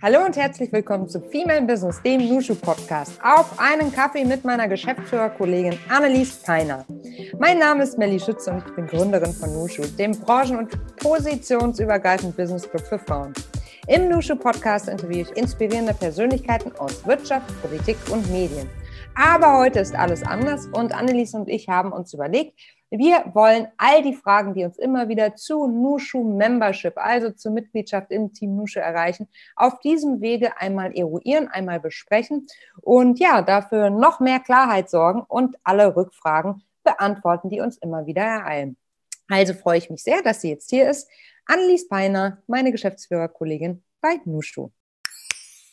Hallo 0.00 0.24
und 0.24 0.36
herzlich 0.36 0.72
willkommen 0.72 1.08
zu 1.08 1.20
Female 1.20 1.62
Business, 1.62 2.00
dem 2.02 2.28
Nushu 2.28 2.54
Podcast. 2.54 3.18
Auf 3.20 3.58
einen 3.58 3.90
Kaffee 3.90 4.24
mit 4.24 4.44
meiner 4.44 4.68
Geschäftsführerkollegin 4.68 5.76
Annelies 5.88 6.36
Peiner. 6.36 6.86
Mein 7.40 7.58
Name 7.58 7.82
ist 7.82 7.98
Melly 7.98 8.20
Schütze 8.20 8.52
und 8.52 8.58
ich 8.64 8.74
bin 8.76 8.86
Gründerin 8.86 9.32
von 9.32 9.52
Nushu, 9.52 9.82
dem 9.98 10.12
branchen- 10.12 10.58
und 10.58 10.96
positionsübergreifenden 10.98 12.32
Business 12.36 12.70
Club 12.70 12.82
für 12.82 13.00
Frauen. 13.00 13.34
Im 13.88 14.08
Nushu 14.08 14.36
Podcast 14.36 14.88
interviewe 14.88 15.22
ich 15.22 15.36
inspirierende 15.36 15.94
Persönlichkeiten 15.94 16.70
aus 16.76 17.04
Wirtschaft, 17.04 17.46
Politik 17.60 17.96
und 18.12 18.30
Medien. 18.30 18.70
Aber 19.16 19.58
heute 19.58 19.80
ist 19.80 19.96
alles 19.96 20.22
anders 20.22 20.68
und 20.68 20.94
Annelies 20.94 21.34
und 21.34 21.48
ich 21.48 21.68
haben 21.68 21.90
uns 21.90 22.14
überlegt, 22.14 22.56
wir 22.90 23.30
wollen 23.34 23.68
all 23.76 24.02
die 24.02 24.14
Fragen, 24.14 24.54
die 24.54 24.64
uns 24.64 24.78
immer 24.78 25.08
wieder 25.08 25.34
zu 25.36 25.66
Nushu 25.66 26.24
Membership, 26.24 26.96
also 26.96 27.30
zur 27.30 27.52
Mitgliedschaft 27.52 28.10
im 28.10 28.32
Team 28.32 28.56
Nushu 28.56 28.80
erreichen, 28.80 29.28
auf 29.56 29.80
diesem 29.80 30.20
Wege 30.20 30.56
einmal 30.58 30.96
eruieren, 30.96 31.48
einmal 31.48 31.80
besprechen 31.80 32.46
und 32.80 33.18
ja, 33.18 33.42
dafür 33.42 33.90
noch 33.90 34.20
mehr 34.20 34.40
Klarheit 34.40 34.88
sorgen 34.88 35.22
und 35.28 35.56
alle 35.64 35.94
Rückfragen 35.96 36.62
beantworten, 36.82 37.50
die 37.50 37.60
uns 37.60 37.76
immer 37.78 38.06
wieder 38.06 38.22
ereilen. 38.22 38.76
Also 39.28 39.52
freue 39.52 39.78
ich 39.78 39.90
mich 39.90 40.02
sehr, 40.02 40.22
dass 40.22 40.40
sie 40.40 40.50
jetzt 40.50 40.70
hier 40.70 40.88
ist. 40.88 41.08
Annelies 41.44 41.88
Peiner, 41.88 42.42
meine 42.46 42.72
Geschäftsführerkollegin 42.72 43.82
bei 44.00 44.20
Nushu. 44.24 44.70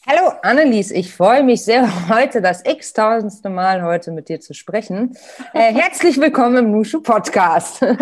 Hallo 0.08 0.34
Annelies, 0.44 0.92
ich 0.92 1.16
freue 1.16 1.42
mich 1.42 1.66
sehr, 1.66 1.90
heute 2.10 2.40
das 2.40 2.64
x-tausendste 2.64 3.50
Mal 3.50 3.82
heute 3.82 4.12
mit 4.12 4.30
dir 4.30 4.40
zu 4.40 4.54
sprechen. 4.54 5.18
Äh, 5.52 5.74
herzlich 5.74 6.22
willkommen 6.22 6.58
im 6.58 6.72
Nushu 6.72 7.02
Podcast. 7.02 7.82
Hallo 7.82 7.96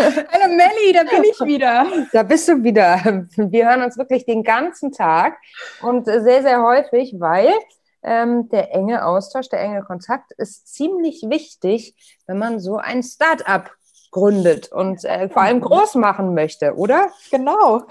Melli, 0.50 0.92
da 0.94 1.04
bin 1.04 1.24
ich 1.24 1.40
wieder. 1.46 1.86
Da 2.12 2.24
bist 2.24 2.50
du 2.50 2.62
wieder. 2.62 3.26
Wir 3.38 3.70
hören 3.70 3.84
uns 3.84 3.98
wirklich 3.98 4.26
den 4.26 4.44
ganzen 4.44 4.92
Tag 4.92 5.38
und 5.82 6.06
sehr, 6.06 6.42
sehr 6.42 6.62
häufig, 6.62 7.16
weil 7.20 7.54
ähm, 8.04 8.50
der 8.50 8.76
enge 8.76 9.06
Austausch, 9.06 9.48
der 9.48 9.62
enge 9.62 9.84
Kontakt 9.84 10.34
ist 10.34 10.76
ziemlich 10.76 11.24
wichtig, 11.30 11.96
wenn 12.28 12.38
man 12.38 12.60
so 12.60 12.76
ein 12.76 13.02
Start-up 13.02 13.72
gründet 14.14 14.72
und 14.72 15.04
äh, 15.04 15.28
vor 15.28 15.42
allem 15.42 15.60
groß 15.60 15.96
machen 15.96 16.34
möchte, 16.34 16.76
oder? 16.76 17.10
Genau. 17.32 17.82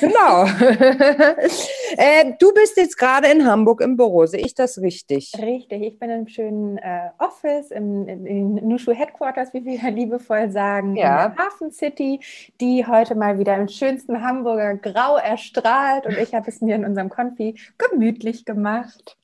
Genau. 0.00 0.44
äh, 1.96 2.34
du 2.38 2.54
bist 2.54 2.76
jetzt 2.76 2.96
gerade 2.96 3.26
in 3.28 3.44
Hamburg 3.44 3.80
im 3.80 3.96
Büro, 3.96 4.26
sehe 4.26 4.44
ich 4.44 4.54
das 4.54 4.80
richtig? 4.80 5.32
Richtig, 5.40 5.82
ich 5.82 5.98
bin 5.98 6.10
im 6.10 6.28
schönen 6.28 6.78
äh, 6.78 7.10
Office, 7.18 7.72
im, 7.72 8.06
in 8.06 8.54
Nushu 8.68 8.92
Headquarters, 8.92 9.52
wie 9.52 9.64
wir 9.64 9.90
liebevoll 9.90 10.50
sagen, 10.50 10.94
ja. 10.96 11.26
in 11.26 11.34
der 11.34 11.44
Hafen 11.44 11.72
City, 11.72 12.20
die 12.60 12.86
heute 12.86 13.16
mal 13.16 13.38
wieder 13.38 13.56
im 13.56 13.68
schönsten 13.68 14.22
Hamburger 14.22 14.76
Grau 14.76 15.16
erstrahlt 15.16 16.06
und 16.06 16.16
ich 16.18 16.34
habe 16.34 16.48
es 16.48 16.60
mir 16.60 16.76
in 16.76 16.84
unserem 16.84 17.08
Konfi 17.08 17.56
gemütlich 17.78 18.44
gemacht. 18.44 19.16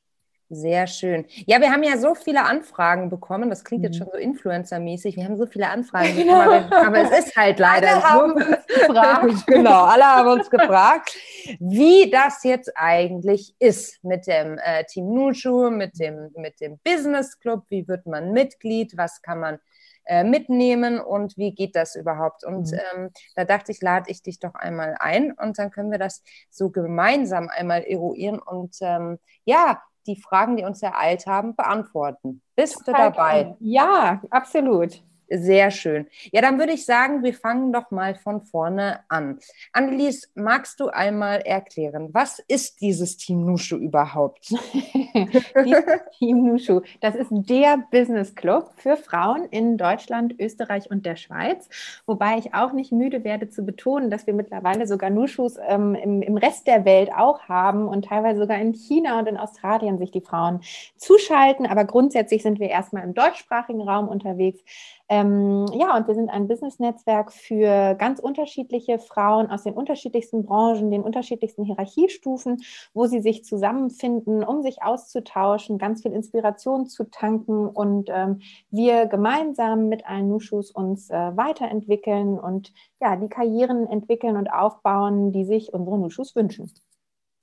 Sehr 0.49 0.87
schön. 0.87 1.27
Ja, 1.47 1.61
wir 1.61 1.73
haben 1.73 1.83
ja 1.83 1.99
so 1.99 2.15
viele 2.15 2.45
Anfragen 2.45 3.11
bekommen. 3.11 3.51
Das 3.51 3.65
klingt 3.65 3.83
jetzt 3.83 3.95
mhm. 3.95 4.05
schon 4.05 4.09
so 4.13 4.19
Influencer-mäßig. 4.19 5.17
Wir 5.17 5.25
haben 5.25 5.37
so 5.37 5.47
viele 5.47 5.69
Anfragen 5.69 6.15
bekommen, 6.17 6.73
aber, 6.73 6.99
es 6.99 7.27
ist 7.27 7.37
halt 7.37 7.59
leider 7.59 7.89
alle 7.89 8.03
haben 8.05 8.33
uns 8.33 8.67
gefragt. 8.67 9.47
genau, 9.49 9.85
alle 9.85 10.05
haben 10.05 10.29
uns 10.29 10.49
gefragt, 10.49 11.17
wie 11.59 12.11
das 12.11 12.45
jetzt 12.45 12.73
eigentlich 12.77 13.57
ist 13.59 14.05
mit 14.05 14.29
dem 14.29 14.59
äh, 14.59 14.85
Team 14.85 15.13
Nushu, 15.13 15.71
mit 15.71 15.99
dem, 15.99 16.31
mit 16.37 16.61
dem 16.61 16.79
Business 16.85 17.41
Club. 17.41 17.65
Wie 17.69 17.89
wird 17.89 18.07
man 18.07 18.33
Mitglied? 18.33 18.97
Was 18.97 19.23
kann 19.23 19.41
man 19.41 19.59
äh, 20.05 20.23
mitnehmen 20.23 21.01
und 21.01 21.37
wie 21.37 21.57
geht 21.57 21.75
das 21.75 21.97
überhaupt? 21.97 22.45
Und 22.45 22.71
mhm. 22.71 22.79
ähm, 22.95 23.11
da 23.35 23.45
dachte 23.45 23.73
ich, 23.73 23.83
lade 23.83 24.13
ich 24.13 24.23
dich 24.23 24.39
doch 24.39 24.55
einmal 24.55 24.95
ein 25.01 25.33
und 25.33 25.59
dann 25.59 25.73
können 25.73 25.91
wir 25.91 25.99
das 25.99 26.23
so 26.51 26.71
gemeinsam 26.71 27.49
einmal 27.49 27.83
eruieren 27.83 28.39
und 28.39 28.77
ähm, 28.81 29.19
ja, 29.45 29.83
die 30.07 30.21
Fragen, 30.21 30.57
die 30.57 30.65
uns 30.65 30.83
ereilt 30.83 31.27
haben, 31.27 31.55
beantworten. 31.55 32.43
Bist 32.55 32.87
du 32.87 32.93
dabei? 32.93 33.55
Ja, 33.61 34.23
absolut. 34.31 35.03
Sehr 35.29 35.73
schön. 35.73 36.07
Ja, 36.31 36.41
dann 36.41 36.59
würde 36.59 36.73
ich 36.73 36.85
sagen, 36.85 37.25
wir 37.25 37.35
fangen 37.35 37.73
doch 37.73 37.91
mal 37.91 38.15
von 38.15 38.43
vorne 38.43 39.01
an. 39.09 39.41
Annelies, 39.73 40.31
magst 40.35 40.79
du 40.79 40.89
einmal 40.89 41.41
erklären, 41.41 42.11
was 42.13 42.39
ist 42.39 42.81
dieses 42.81 43.17
Team 43.17 43.45
Nushu 43.45 43.77
überhaupt? 43.77 44.47
Team 46.19 46.47
Nushu, 46.47 46.81
das 47.01 47.17
ist 47.17 47.31
der 47.31 47.79
Business 47.91 48.37
Club 48.37 48.71
für 48.77 48.97
Frauen 48.97 49.47
in 49.47 49.77
Deutschland, 49.77 50.39
Österreich 50.39 50.91
und 50.91 51.05
der 51.05 51.17
Schweiz. 51.17 51.69
Wobei 52.07 52.39
ich 52.39 52.55
auch 52.55 52.73
nicht 52.73 52.93
müde 52.93 53.25
werde 53.25 53.49
zu 53.49 53.65
betonen, 53.65 54.11
dass 54.11 54.29
wir 54.29 54.35
mittlerweile 54.35 54.87
sogar 54.87 55.11
Nushus 55.11 55.57
ähm, 55.69 55.97
im, 55.97 56.23
im 56.23 56.37
Rest 56.37 56.69
der 56.69 56.85
Welt 56.85 57.11
auch 57.13 57.49
haben 57.49 57.89
und 57.89 58.05
teilweise 58.05 58.41
sogar 58.41 58.59
in 58.59 58.75
China 58.75 59.19
und 59.19 59.27
in 59.27 59.37
Australien 59.37 59.99
sich 59.99 60.13
die 60.13 60.21
Frauen 60.21 60.61
zuschalten. 60.97 61.67
Aber 61.67 61.85
grundsätzlich 61.85 62.43
sind 62.45 62.61
wir 62.61 62.69
erstmal 62.69 63.03
im 63.03 63.15
deutschsprachigen 63.15 63.83
Raum 63.83 64.09
unterwegs. 64.09 64.61
Ähm, 65.09 65.67
ja, 65.73 65.97
und 65.97 66.09
wir 66.09 66.15
sind 66.17 66.31
ein 66.31 66.49
Business-Netzwerk 66.49 67.33
für 67.33 67.95
ganz 67.95 68.19
unterschiedliche 68.19 68.99
Frauen 68.99 69.51
aus 69.51 69.63
den 69.63 69.75
unterschiedlichsten 69.75 70.45
Branchen, 70.45 70.91
den 70.91 71.03
unterschiedlichsten 71.03 71.65
Hierarchiestufen, 71.65 72.63
wo 72.93 73.07
sie 73.07 73.21
sich 73.21 73.45
zusammenfinden, 73.45 74.43
um 74.43 74.63
sich 74.63 74.83
auszutauschen, 74.83 75.79
ganz 75.79 76.03
viel 76.03 76.13
Inspiration 76.13 76.87
zu 76.87 77.05
tanken 77.05 77.69
und 77.69 78.11
ähm, 78.13 78.41
wir 78.71 79.07
gemeinsam 79.07 79.89
mit 79.89 80.07
allen 80.07 80.29
Nushus 80.29 80.73
uns 80.73 81.09
äh, 81.11 81.37
weiterentwickeln 81.37 82.39
und 82.39 82.73
ja, 83.01 83.15
die 83.15 83.29
Karrieren 83.29 83.87
entwickeln 83.87 84.37
und 84.37 84.49
aufbauen, 84.49 85.31
die 85.31 85.45
sich 85.45 85.73
unsere 85.73 85.99
Nushus 85.99 86.35
wünschen. 86.35 86.73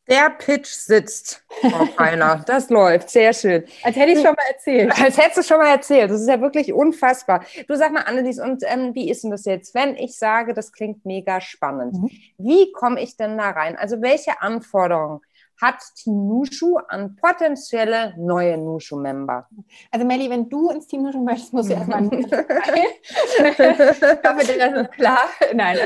Der 0.10 0.30
Pitch 0.32 0.68
sitzt, 0.68 1.46
Frau 1.62 1.86
Feiner. 1.86 2.44
Das 2.46 2.70
läuft, 2.70 3.10
sehr 3.10 3.34
schön. 3.34 3.64
Als 3.84 3.96
hätte 3.96 4.12
ich 4.12 4.18
es 4.18 4.24
schon 4.24 4.36
mal 4.36 4.46
erzählt. 4.52 4.92
Als 5.02 5.18
hättest 5.18 5.38
du 5.38 5.44
schon 5.44 5.58
mal 5.58 5.70
erzählt. 5.70 6.12
Das 6.12 6.22
ist 6.22 6.28
ja 6.28 6.42
wirklich 6.42 6.74
unfassbar. 6.74 7.46
Du 7.68 7.76
sag 7.76 7.94
mal, 7.94 8.02
Annelies, 8.02 8.40
und 8.40 8.64
ähm, 8.66 8.94
wie 8.96 9.10
ist 9.10 9.24
denn 9.24 9.32
das 9.32 9.46
jetzt, 9.46 9.74
wenn 9.74 9.96
ich 9.96 10.18
sage, 10.18 10.54
das 10.54 10.74
klingt 10.74 11.06
mega 11.06 11.40
spannend? 11.40 11.94
Mhm. 11.94 12.10
Wie 12.38 12.72
komme 12.74 13.02
ich 13.02 13.16
denn 13.16 13.38
da 13.38 13.52
rein? 13.52 13.78
Also 13.78 14.02
welche 14.02 14.42
Anforderungen 14.42 15.22
hat 15.62 15.80
Team 15.96 16.28
Nushu 16.28 16.78
an 16.88 17.16
potenzielle 17.16 18.14
neue 18.18 18.58
Nushu-Member? 18.58 19.48
Also 19.92 20.06
Melli, 20.06 20.30
wenn 20.30 20.50
du 20.50 20.70
ins 20.70 20.88
Team 20.88 21.04
Nushu 21.04 21.24
möchtest, 21.24 21.54
musst 21.54 21.70
du 21.70 21.74
erstmal 21.74 22.04
Ich 22.14 22.32
hoffe, 23.50 24.58
das 24.58 24.82
ist 24.82 24.92
klar. 24.92 25.20
Nein, 25.54 25.78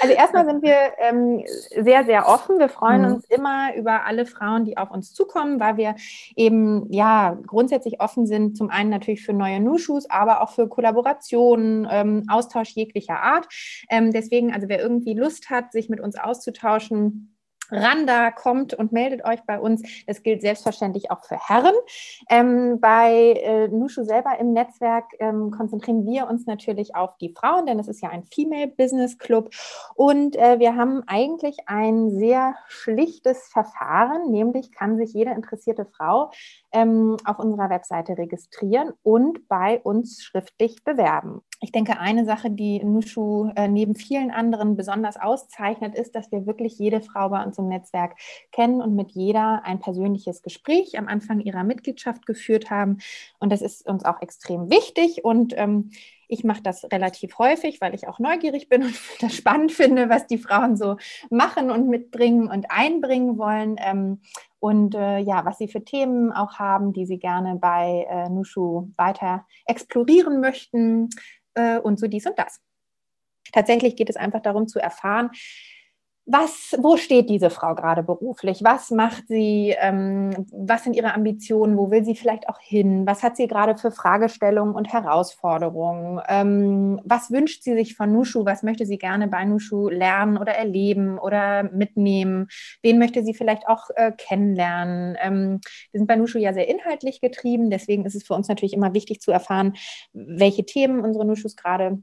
also 0.00 0.14
erstmal 0.14 0.46
sind 0.46 0.62
wir 0.62 0.76
ähm, 0.98 1.44
sehr, 1.76 2.04
sehr 2.04 2.28
offen. 2.28 2.58
Wir 2.58 2.68
freuen 2.68 3.02
mhm. 3.02 3.14
uns 3.14 3.24
immer 3.26 3.74
über 3.76 4.04
alle 4.04 4.26
Frauen, 4.26 4.64
die 4.64 4.76
auf 4.76 4.90
uns 4.90 5.12
zukommen, 5.12 5.60
weil 5.60 5.76
wir 5.76 5.94
eben 6.36 6.90
ja 6.92 7.38
grundsätzlich 7.46 8.00
offen 8.00 8.26
sind, 8.26 8.56
zum 8.56 8.70
einen 8.70 8.90
natürlich 8.90 9.22
für 9.22 9.32
neue 9.32 9.60
Nushus, 9.60 10.08
aber 10.08 10.42
auch 10.42 10.50
für 10.50 10.68
Kollaborationen, 10.68 11.88
ähm, 11.90 12.24
Austausch 12.28 12.70
jeglicher 12.70 13.20
Art. 13.20 13.46
Ähm, 13.88 14.12
deswegen, 14.12 14.52
also 14.52 14.68
wer 14.68 14.80
irgendwie 14.80 15.14
Lust 15.14 15.50
hat, 15.50 15.72
sich 15.72 15.88
mit 15.88 16.00
uns 16.00 16.16
auszutauschen, 16.16 17.36
Randa 17.70 18.30
kommt 18.30 18.74
und 18.74 18.92
meldet 18.92 19.24
euch 19.24 19.40
bei 19.46 19.58
uns. 19.60 19.82
Das 20.06 20.22
gilt 20.22 20.42
selbstverständlich 20.42 21.10
auch 21.10 21.24
für 21.24 21.38
Herren. 21.38 21.74
Ähm, 22.28 22.78
bei 22.80 23.32
äh, 23.42 23.68
Nushu 23.68 24.04
selber 24.04 24.38
im 24.38 24.52
Netzwerk 24.52 25.04
ähm, 25.18 25.50
konzentrieren 25.50 26.06
wir 26.06 26.28
uns 26.28 26.46
natürlich 26.46 26.94
auf 26.94 27.16
die 27.18 27.34
Frauen, 27.36 27.66
denn 27.66 27.78
es 27.78 27.88
ist 27.88 28.02
ja 28.02 28.10
ein 28.10 28.24
Female 28.24 28.68
Business 28.68 29.18
Club. 29.18 29.50
Und 29.94 30.36
äh, 30.36 30.58
wir 30.58 30.76
haben 30.76 31.02
eigentlich 31.06 31.56
ein 31.66 32.10
sehr 32.10 32.54
schlichtes 32.68 33.48
Verfahren, 33.48 34.30
nämlich 34.30 34.72
kann 34.72 34.96
sich 34.96 35.12
jede 35.12 35.30
interessierte 35.30 35.86
Frau 35.86 36.30
ähm, 36.72 37.16
auf 37.24 37.38
unserer 37.38 37.70
Webseite 37.70 38.16
registrieren 38.18 38.92
und 39.02 39.48
bei 39.48 39.80
uns 39.80 40.22
schriftlich 40.22 40.84
bewerben. 40.84 41.42
Ich 41.62 41.72
denke, 41.72 41.98
eine 41.98 42.24
Sache, 42.24 42.50
die 42.50 42.82
Nushu 42.82 43.50
äh, 43.54 43.68
neben 43.68 43.94
vielen 43.94 44.30
anderen 44.30 44.76
besonders 44.76 45.20
auszeichnet, 45.20 45.94
ist, 45.94 46.14
dass 46.14 46.32
wir 46.32 46.46
wirklich 46.46 46.78
jede 46.78 47.02
Frau 47.02 47.28
bei 47.28 47.44
uns 47.44 47.58
im 47.60 47.68
Netzwerk 47.68 48.16
kennen 48.52 48.82
und 48.82 48.94
mit 48.94 49.12
jeder 49.12 49.62
ein 49.64 49.80
persönliches 49.80 50.42
Gespräch 50.42 50.98
am 50.98 51.08
Anfang 51.08 51.40
ihrer 51.40 51.64
Mitgliedschaft 51.64 52.26
geführt 52.26 52.70
haben. 52.70 52.98
Und 53.38 53.50
das 53.50 53.62
ist 53.62 53.86
uns 53.86 54.04
auch 54.04 54.20
extrem 54.20 54.70
wichtig. 54.70 55.24
Und 55.24 55.54
ähm, 55.56 55.90
ich 56.30 56.44
mache 56.44 56.62
das 56.62 56.84
relativ 56.84 57.38
häufig, 57.38 57.80
weil 57.80 57.94
ich 57.94 58.06
auch 58.08 58.18
neugierig 58.18 58.68
bin 58.68 58.82
und 58.84 58.94
das 59.20 59.34
spannend 59.34 59.72
finde, 59.72 60.08
was 60.08 60.26
die 60.26 60.38
Frauen 60.38 60.76
so 60.76 60.96
machen 61.28 61.70
und 61.70 61.88
mitbringen 61.88 62.48
und 62.48 62.70
einbringen 62.70 63.38
wollen. 63.38 63.76
Ähm, 63.78 64.20
und 64.58 64.94
äh, 64.94 65.18
ja, 65.18 65.44
was 65.44 65.58
sie 65.58 65.68
für 65.68 65.84
Themen 65.84 66.32
auch 66.32 66.58
haben, 66.58 66.92
die 66.92 67.06
sie 67.06 67.18
gerne 67.18 67.56
bei 67.56 68.06
äh, 68.08 68.28
Nushu 68.28 68.88
weiter 68.96 69.46
explorieren 69.66 70.40
möchten 70.40 71.08
äh, 71.54 71.78
und 71.78 71.98
so 71.98 72.06
dies 72.06 72.26
und 72.26 72.38
das. 72.38 72.60
Tatsächlich 73.52 73.96
geht 73.96 74.10
es 74.10 74.16
einfach 74.16 74.40
darum 74.40 74.68
zu 74.68 74.78
erfahren, 74.78 75.30
was, 76.32 76.76
wo 76.78 76.96
steht 76.96 77.28
diese 77.28 77.50
Frau 77.50 77.74
gerade 77.74 78.02
beruflich? 78.02 78.62
Was 78.62 78.90
macht 78.90 79.26
sie? 79.28 79.74
Ähm, 79.78 80.46
was 80.52 80.84
sind 80.84 80.94
ihre 80.94 81.14
Ambitionen? 81.14 81.76
Wo 81.76 81.90
will 81.90 82.04
sie 82.04 82.14
vielleicht 82.14 82.48
auch 82.48 82.60
hin? 82.60 83.06
Was 83.06 83.22
hat 83.22 83.36
sie 83.36 83.48
gerade 83.48 83.76
für 83.76 83.90
Fragestellungen 83.90 84.74
und 84.74 84.92
Herausforderungen? 84.92 86.20
Ähm, 86.28 87.00
was 87.04 87.30
wünscht 87.30 87.64
sie 87.64 87.74
sich 87.74 87.96
von 87.96 88.12
Nushu? 88.12 88.44
Was 88.44 88.62
möchte 88.62 88.86
sie 88.86 88.98
gerne 88.98 89.26
bei 89.26 89.44
Nushu 89.44 89.88
lernen 89.88 90.36
oder 90.36 90.52
erleben 90.52 91.18
oder 91.18 91.64
mitnehmen? 91.64 92.48
Wen 92.82 92.98
möchte 92.98 93.24
sie 93.24 93.34
vielleicht 93.34 93.66
auch 93.66 93.90
äh, 93.96 94.12
kennenlernen? 94.12 95.16
Ähm, 95.20 95.60
wir 95.90 95.98
sind 95.98 96.06
bei 96.06 96.16
Nushu 96.16 96.38
ja 96.38 96.52
sehr 96.52 96.68
inhaltlich 96.68 97.20
getrieben, 97.20 97.70
deswegen 97.70 98.04
ist 98.04 98.14
es 98.14 98.24
für 98.24 98.34
uns 98.34 98.46
natürlich 98.46 98.74
immer 98.74 98.94
wichtig 98.94 99.20
zu 99.20 99.32
erfahren, 99.32 99.74
welche 100.12 100.64
Themen 100.64 101.00
unsere 101.00 101.24
Nushus 101.24 101.56
gerade 101.56 102.02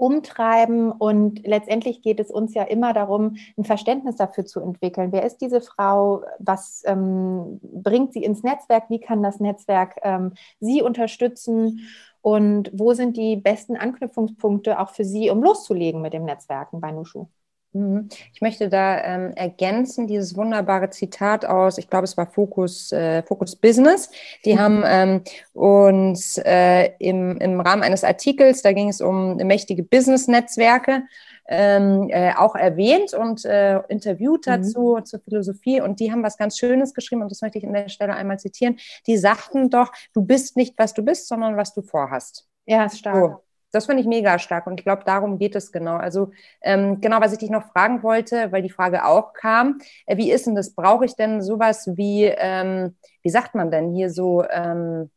umtreiben. 0.00 0.90
Und 0.90 1.46
letztendlich 1.46 2.02
geht 2.02 2.20
es 2.20 2.30
uns 2.30 2.54
ja 2.54 2.62
immer 2.62 2.92
darum, 2.92 3.36
ein 3.56 3.64
Verständnis 3.64 4.16
dafür 4.16 4.46
zu 4.46 4.60
entwickeln. 4.60 5.12
Wer 5.12 5.24
ist 5.24 5.38
diese 5.38 5.60
Frau? 5.60 6.22
Was 6.38 6.82
ähm, 6.86 7.60
bringt 7.62 8.14
sie 8.14 8.24
ins 8.24 8.42
Netzwerk? 8.42 8.88
Wie 8.88 9.00
kann 9.00 9.22
das 9.22 9.40
Netzwerk 9.40 10.00
ähm, 10.02 10.32
sie 10.58 10.82
unterstützen? 10.82 11.80
Und 12.22 12.70
wo 12.74 12.92
sind 12.94 13.16
die 13.16 13.36
besten 13.36 13.76
Anknüpfungspunkte 13.76 14.78
auch 14.78 14.90
für 14.90 15.04
Sie, 15.04 15.30
um 15.30 15.42
loszulegen 15.42 16.02
mit 16.02 16.12
dem 16.12 16.24
Netzwerken 16.24 16.80
bei 16.80 16.92
Nushu? 16.92 17.28
Mhm. 17.72 18.08
Ich 18.34 18.40
möchte 18.40 18.68
da 18.68 19.00
ähm, 19.02 19.32
ergänzen, 19.34 20.06
dieses 20.06 20.36
wunderbare 20.36 20.90
Zitat 20.90 21.44
aus, 21.44 21.78
ich 21.78 21.88
glaube, 21.88 22.04
es 22.04 22.16
war 22.16 22.26
Focus, 22.26 22.90
äh, 22.90 23.22
Focus 23.22 23.54
Business. 23.54 24.10
Die 24.44 24.54
mhm. 24.54 24.58
haben 24.58 24.82
ähm, 24.86 25.24
uns 25.52 26.36
äh, 26.38 26.90
im, 26.98 27.36
im 27.38 27.60
Rahmen 27.60 27.82
eines 27.82 28.02
Artikels, 28.02 28.62
da 28.62 28.72
ging 28.72 28.88
es 28.88 29.00
um 29.00 29.36
mächtige 29.36 29.84
Business-Netzwerke, 29.84 31.04
ähm, 31.48 32.08
äh, 32.10 32.32
auch 32.34 32.56
erwähnt 32.56 33.14
und 33.14 33.44
äh, 33.44 33.78
interviewt 33.88 34.46
mhm. 34.46 34.50
dazu 34.50 34.96
mhm. 34.98 35.04
zur 35.04 35.20
Philosophie. 35.20 35.80
Und 35.80 36.00
die 36.00 36.10
haben 36.10 36.24
was 36.24 36.38
ganz 36.38 36.58
Schönes 36.58 36.92
geschrieben, 36.92 37.22
und 37.22 37.30
das 37.30 37.40
möchte 37.40 37.58
ich 37.58 37.66
an 37.66 37.72
der 37.72 37.88
Stelle 37.88 38.14
einmal 38.14 38.38
zitieren. 38.38 38.78
Die 39.06 39.16
sagten 39.16 39.70
doch, 39.70 39.92
du 40.12 40.22
bist 40.22 40.56
nicht, 40.56 40.74
was 40.76 40.94
du 40.94 41.02
bist, 41.02 41.28
sondern 41.28 41.56
was 41.56 41.72
du 41.72 41.82
vorhast. 41.82 42.48
Ja, 42.66 42.88
stark. 42.88 43.16
So. 43.16 43.49
Das 43.72 43.86
finde 43.86 44.02
ich 44.02 44.08
mega 44.08 44.38
stark 44.38 44.66
und 44.66 44.80
ich 44.80 44.84
glaube, 44.84 45.04
darum 45.04 45.38
geht 45.38 45.54
es 45.54 45.72
genau. 45.72 45.96
Also 45.96 46.30
ähm, 46.62 47.00
genau, 47.00 47.20
was 47.20 47.32
ich 47.32 47.38
dich 47.38 47.50
noch 47.50 47.70
fragen 47.72 48.02
wollte, 48.02 48.50
weil 48.52 48.62
die 48.62 48.70
Frage 48.70 49.04
auch 49.04 49.32
kam, 49.32 49.78
äh, 50.06 50.16
wie 50.16 50.30
ist 50.32 50.46
denn 50.46 50.54
das? 50.54 50.74
Brauche 50.74 51.04
ich 51.04 51.14
denn 51.16 51.40
sowas 51.42 51.88
wie, 51.96 52.24
ähm, 52.24 52.96
wie 53.22 53.30
sagt 53.30 53.54
man 53.54 53.70
denn 53.70 53.92
hier 53.94 54.10
so, 54.10 54.44
ähm, 54.50 55.10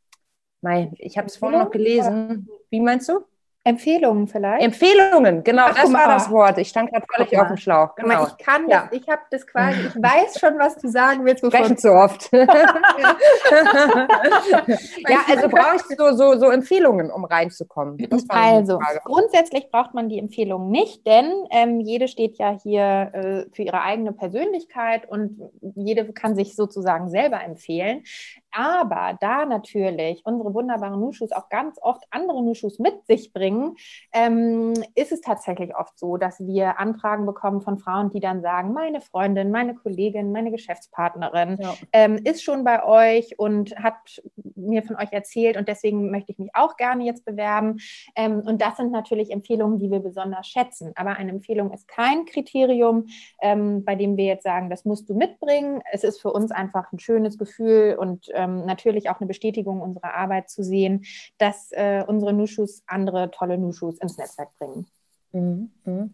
mein, 0.62 0.94
ich 1.00 1.18
habe 1.18 1.28
es 1.28 1.38
vorhin 1.38 1.60
noch 1.60 1.72
gelesen. 1.72 2.48
Wie 2.70 2.80
meinst 2.80 3.10
du? 3.10 3.26
Empfehlungen 3.65 4.27
vielleicht? 4.27 4.62
Empfehlungen, 4.62 5.42
genau, 5.42 5.68
Ach, 5.68 5.75
das 5.75 5.94
war 5.94 6.07
das 6.10 6.30
Wort. 6.30 6.57
Ich 6.57 6.68
stand 6.68 6.92
gerade 6.92 7.06
völlig 7.10 7.39
auf 7.39 7.48
dem 7.48 7.56
Schlauch. 7.56 7.95
Genau. 7.95 8.27
Ich 8.27 8.38
kann 8.45 8.68
ja. 8.68 8.89
ich 8.92 9.07
habe 9.07 9.21
das 9.31 9.48
quasi, 9.48 9.88
ich 9.88 9.95
weiß 9.95 10.38
schon, 10.39 10.60
was 10.60 10.75
du 10.77 10.89
sagen 10.89 11.24
willst. 11.24 11.45
Sprechen 11.45 11.77
zu 11.77 11.94
oft. 11.94 12.30
ja, 12.33 12.48
also 15.30 15.48
brauche 15.48 15.77
ich 15.77 15.83
so, 15.98 16.12
so, 16.12 16.38
so 16.38 16.50
Empfehlungen, 16.50 17.10
um 17.10 17.24
reinzukommen. 17.24 17.98
Also, 18.27 18.80
grundsätzlich 19.06 19.71
braucht 19.71 19.94
man 19.94 20.09
die 20.09 20.19
Empfehlungen 20.19 20.69
nicht, 20.69 21.07
denn 21.07 21.31
ähm, 21.50 21.80
jede 21.80 22.09
steht 22.09 22.38
ja 22.38 22.57
hier 22.62 23.12
äh, 23.13 23.45
für 23.54 23.63
ihre 23.63 23.81
eigene 23.81 24.12
Persönlichkeit 24.12 25.09
und 25.09 25.39
jede 25.75 26.12
kann 26.12 26.36
sich 26.36 26.57
sozusagen 26.57 27.09
selber 27.09 27.42
empfehlen. 27.42 28.04
Aber 28.56 29.18
da 29.20 29.46
natürlich 29.46 30.22
unsere 30.26 30.54
wunderbaren 30.54 31.00
Nushus 31.00 31.32
auch 31.32 31.50
ganz 31.50 31.80
oft 31.82 32.04
andere 32.12 32.44
Nushus 32.44 32.78
mit 32.78 33.06
sich 33.08 33.34
bringen, 33.34 33.76
ähm, 34.14 34.74
ist 34.96 35.12
es 35.12 35.22
tatsächlich 35.22 35.76
oft 35.76 35.98
so, 35.98 36.18
dass 36.18 36.40
wir 36.40 36.80
Anfragen 36.80 37.26
bekommen 37.26 37.62
von 37.62 37.80
Frauen, 37.80 38.12
die 38.12 38.20
dann 38.20 38.42
sagen, 38.42 38.74
meine 38.74 39.02
Freundin, 39.02 39.50
meine 39.50 39.74
Kollegin, 39.74 40.32
meine 40.32 40.52
Geschäftspartnerin 40.52 41.58
ja. 41.60 41.74
ähm, 41.94 42.20
ist 42.24 42.44
schon 42.44 42.64
bei 42.64 42.84
euch 42.86 43.40
und 43.40 43.76
hat 43.76 44.22
mir 44.56 44.84
von 44.84 44.98
euch 44.98 45.12
erzählt 45.12 45.58
und 45.58 45.68
deswegen 45.68 46.12
möchte 46.12 46.32
ich 46.32 46.38
mich 46.38 46.52
auch 46.54 46.78
gerne 46.78 47.06
jetzt 47.06 47.26
bewerben. 47.26 47.80
Ähm, 48.16 48.42
und 48.46 48.62
das 48.62 48.78
sind 48.78 48.92
natürlich 48.92 49.32
Empfehlungen, 49.32 49.80
die 49.80 49.90
wir 49.90 50.00
besonders 50.00 50.48
schätzen. 50.48 50.92
Aber 50.96 51.18
eine 51.18 51.32
Empfehlung 51.32 51.72
ist 51.72 51.88
kein 51.88 52.26
Kriterium, 52.26 53.08
ähm, 53.42 53.84
bei 53.84 53.96
dem 53.96 54.16
wir 54.16 54.26
jetzt 54.26 54.44
sagen, 54.44 54.70
das 54.70 54.86
musst 54.86 55.10
du 55.10 55.16
mitbringen. 55.16 55.82
Es 55.92 56.04
ist 56.04 56.22
für 56.22 56.32
uns 56.32 56.52
einfach 56.52 56.92
ein 56.92 57.00
schönes 57.00 57.38
Gefühl 57.38 57.98
und 58.00 58.28
ähm, 58.44 58.66
natürlich 58.66 59.10
auch 59.10 59.19
eine 59.19 59.28
Bestätigung 59.28 59.81
unserer 59.81 60.13
Arbeit 60.13 60.50
zu 60.50 60.63
sehen, 60.63 61.06
dass 61.38 61.72
äh, 61.72 62.04
unsere 62.06 62.34
Nushus 62.34 62.84
andere 62.88 63.31
tolle 63.31 63.57
Nushus 63.57 63.98
ins 64.00 64.18
Netzwerk 64.18 64.50
bringen. 64.57 64.86
Mhm, 65.31 65.72
mhm. 65.86 66.12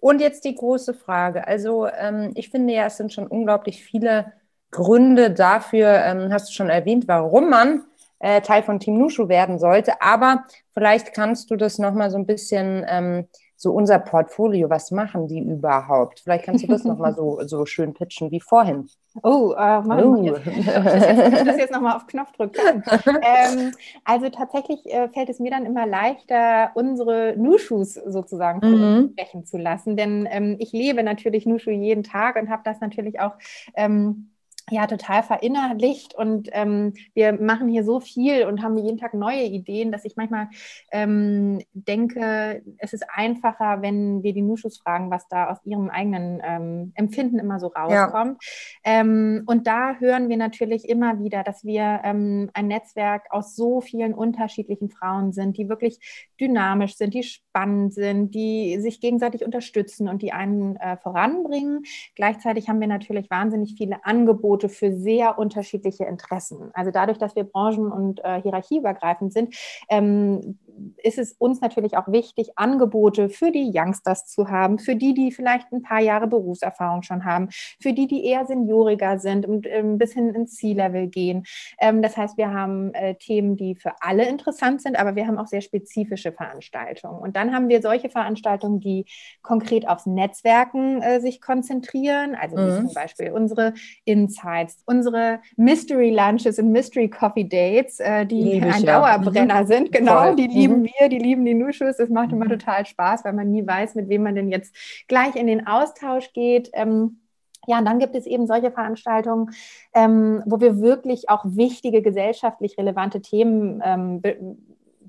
Und 0.00 0.20
jetzt 0.20 0.44
die 0.44 0.54
große 0.54 0.94
Frage. 0.94 1.46
Also 1.46 1.86
ähm, 1.86 2.32
ich 2.34 2.50
finde 2.50 2.74
ja, 2.74 2.86
es 2.86 2.96
sind 2.96 3.12
schon 3.12 3.26
unglaublich 3.26 3.84
viele 3.84 4.32
Gründe 4.70 5.30
dafür, 5.30 6.02
ähm, 6.04 6.32
hast 6.32 6.48
du 6.48 6.52
schon 6.54 6.70
erwähnt, 6.70 7.06
warum 7.06 7.50
man 7.50 7.84
äh, 8.18 8.40
Teil 8.40 8.62
von 8.62 8.80
Team 8.80 8.98
Nushu 8.98 9.28
werden 9.28 9.58
sollte. 9.58 10.00
Aber 10.00 10.44
vielleicht 10.72 11.12
kannst 11.12 11.50
du 11.50 11.56
das 11.56 11.78
nochmal 11.78 12.10
so 12.10 12.16
ein 12.16 12.26
bisschen 12.26 12.84
ähm, 12.88 13.28
so 13.62 13.70
unser 13.70 14.00
Portfolio, 14.00 14.68
was 14.68 14.90
machen 14.90 15.28
die 15.28 15.38
überhaupt? 15.38 16.18
Vielleicht 16.18 16.46
kannst 16.46 16.64
du 16.64 16.68
das 16.68 16.82
nochmal 16.82 17.14
so, 17.14 17.40
so 17.46 17.64
schön 17.64 17.94
pitchen 17.94 18.32
wie 18.32 18.40
vorhin. 18.40 18.88
Oh, 19.22 19.52
äh, 19.52 19.80
Mann, 19.82 20.04
oh. 20.04 20.16
Jetzt, 20.16 20.44
das, 20.44 21.44
das 21.44 21.56
jetzt 21.58 21.72
nochmal 21.72 21.94
auf 21.94 22.08
Knopfdruck 22.08 22.56
ähm, 23.06 23.70
also 24.04 24.30
tatsächlich 24.30 24.84
äh, 24.86 25.08
fällt 25.10 25.28
es 25.28 25.38
mir 25.38 25.52
dann 25.52 25.64
immer 25.64 25.86
leichter, 25.86 26.72
unsere 26.74 27.36
Nushus 27.36 27.94
sozusagen 27.94 28.68
mhm. 28.68 29.10
sprechen 29.12 29.46
zu 29.46 29.58
lassen, 29.58 29.96
denn 29.96 30.26
ähm, 30.28 30.56
ich 30.58 30.72
lebe 30.72 31.04
natürlich 31.04 31.46
Nushu 31.46 31.70
jeden 31.70 32.02
Tag 32.02 32.34
und 32.34 32.50
habe 32.50 32.62
das 32.64 32.80
natürlich 32.80 33.20
auch 33.20 33.34
ähm, 33.76 34.32
ja 34.70 34.86
total 34.86 35.22
verinnerlicht 35.22 36.14
und 36.14 36.48
ähm, 36.52 36.94
wir 37.14 37.32
machen 37.32 37.68
hier 37.68 37.84
so 37.84 38.00
viel 38.00 38.46
und 38.46 38.62
haben 38.62 38.78
jeden 38.78 38.98
Tag 38.98 39.14
neue 39.14 39.42
Ideen, 39.42 39.92
dass 39.92 40.04
ich 40.04 40.16
manchmal 40.16 40.48
ähm, 40.92 41.60
denke, 41.72 42.62
es 42.78 42.92
ist 42.92 43.04
einfacher, 43.12 43.82
wenn 43.82 44.22
wir 44.22 44.32
die 44.32 44.42
Nuschus 44.42 44.78
fragen, 44.78 45.10
was 45.10 45.26
da 45.28 45.50
aus 45.50 45.58
ihrem 45.64 45.90
eigenen 45.90 46.40
ähm, 46.44 46.92
Empfinden 46.94 47.38
immer 47.38 47.58
so 47.58 47.68
rauskommt. 47.68 48.42
Ja. 48.84 49.00
Ähm, 49.00 49.42
und 49.46 49.66
da 49.66 49.96
hören 49.98 50.28
wir 50.28 50.36
natürlich 50.36 50.88
immer 50.88 51.18
wieder, 51.18 51.42
dass 51.42 51.64
wir 51.64 52.00
ähm, 52.04 52.50
ein 52.54 52.68
Netzwerk 52.68 53.26
aus 53.30 53.56
so 53.56 53.80
vielen 53.80 54.14
unterschiedlichen 54.14 54.90
Frauen 54.90 55.32
sind, 55.32 55.56
die 55.56 55.68
wirklich 55.68 55.98
dynamisch 56.40 56.96
sind, 56.96 57.14
die 57.14 57.22
spannend 57.22 57.94
sind, 57.94 58.34
die 58.34 58.80
sich 58.80 59.00
gegenseitig 59.00 59.44
unterstützen 59.44 60.08
und 60.08 60.22
die 60.22 60.32
einen 60.32 60.76
äh, 60.76 60.96
voranbringen. 60.96 61.84
Gleichzeitig 62.14 62.68
haben 62.68 62.80
wir 62.80 62.88
natürlich 62.88 63.30
wahnsinnig 63.30 63.74
viele 63.76 64.04
Angebote 64.04 64.51
Angebote 64.52 64.68
für 64.68 64.92
sehr 64.92 65.38
unterschiedliche 65.38 66.04
Interessen. 66.04 66.70
Also 66.74 66.90
dadurch, 66.90 67.18
dass 67.18 67.34
wir 67.36 67.44
branchen- 67.44 67.90
und 67.90 68.22
äh, 68.24 68.40
hierarchieübergreifend 68.42 69.32
sind, 69.32 69.54
ähm, 69.88 70.58
ist 71.02 71.18
es 71.18 71.32
uns 71.32 71.60
natürlich 71.60 71.96
auch 71.96 72.08
wichtig, 72.08 72.50
Angebote 72.56 73.28
für 73.28 73.50
die 73.50 73.70
Youngsters 73.74 74.26
zu 74.26 74.48
haben, 74.48 74.78
für 74.78 74.96
die, 74.96 75.14
die 75.14 75.32
vielleicht 75.32 75.72
ein 75.72 75.82
paar 75.82 76.00
Jahre 76.00 76.26
Berufserfahrung 76.26 77.02
schon 77.02 77.24
haben, 77.24 77.48
für 77.80 77.92
die, 77.92 78.06
die 78.06 78.24
eher 78.24 78.46
senioriger 78.46 79.18
sind 79.18 79.46
und 79.46 79.66
ein 79.66 79.98
bisschen 79.98 80.34
ins 80.34 80.56
C-Level 80.56 81.08
gehen. 81.08 81.44
Ähm, 81.80 82.02
das 82.02 82.16
heißt, 82.16 82.36
wir 82.38 82.50
haben 82.50 82.94
äh, 82.94 83.14
Themen, 83.16 83.56
die 83.56 83.74
für 83.74 83.92
alle 84.00 84.28
interessant 84.28 84.82
sind, 84.82 84.98
aber 84.98 85.16
wir 85.16 85.26
haben 85.26 85.38
auch 85.38 85.46
sehr 85.46 85.60
spezifische 85.60 86.32
Veranstaltungen. 86.32 87.20
Und 87.20 87.36
dann 87.36 87.54
haben 87.54 87.68
wir 87.68 87.82
solche 87.82 88.10
Veranstaltungen, 88.10 88.80
die 88.80 89.04
konkret 89.42 89.88
aufs 89.88 90.06
Netzwerken 90.06 91.02
äh, 91.02 91.20
sich 91.20 91.40
konzentrieren, 91.40 92.34
also 92.34 92.56
mhm. 92.56 92.86
zum 92.86 92.94
Beispiel 92.94 93.32
unsere 93.32 93.74
Insights, 94.04 94.82
unsere 94.86 95.40
Mystery 95.56 96.10
Lunches 96.10 96.58
und 96.58 96.70
Mystery 96.72 97.08
Coffee 97.08 97.44
Dates, 97.44 98.00
äh, 98.00 98.26
die 98.26 98.42
Liebe 98.42 98.66
ein 98.66 98.84
Dauerbrenner 98.84 99.66
sind, 99.66 99.92
genau, 99.92 100.24
Voll. 100.24 100.36
die 100.36 100.61
lieben 100.62 100.80
mhm. 100.80 100.88
wir, 100.98 101.08
die 101.08 101.18
lieben 101.18 101.44
die 101.44 101.54
Nushus. 101.54 101.98
Es 101.98 102.08
macht 102.08 102.32
immer 102.32 102.46
mhm. 102.46 102.50
total 102.50 102.86
Spaß, 102.86 103.24
weil 103.24 103.32
man 103.32 103.50
nie 103.50 103.66
weiß, 103.66 103.94
mit 103.94 104.08
wem 104.08 104.22
man 104.22 104.34
denn 104.34 104.50
jetzt 104.50 104.74
gleich 105.08 105.36
in 105.36 105.46
den 105.46 105.66
Austausch 105.66 106.32
geht. 106.32 106.70
Ähm, 106.72 107.18
ja, 107.66 107.78
und 107.78 107.84
dann 107.84 108.00
gibt 108.00 108.16
es 108.16 108.26
eben 108.26 108.46
solche 108.46 108.72
Veranstaltungen, 108.72 109.50
ähm, 109.94 110.42
wo 110.46 110.60
wir 110.60 110.80
wirklich 110.80 111.30
auch 111.30 111.44
wichtige 111.44 112.02
gesellschaftlich 112.02 112.76
relevante 112.76 113.20
Themen 113.20 113.80
ähm, 113.84 114.20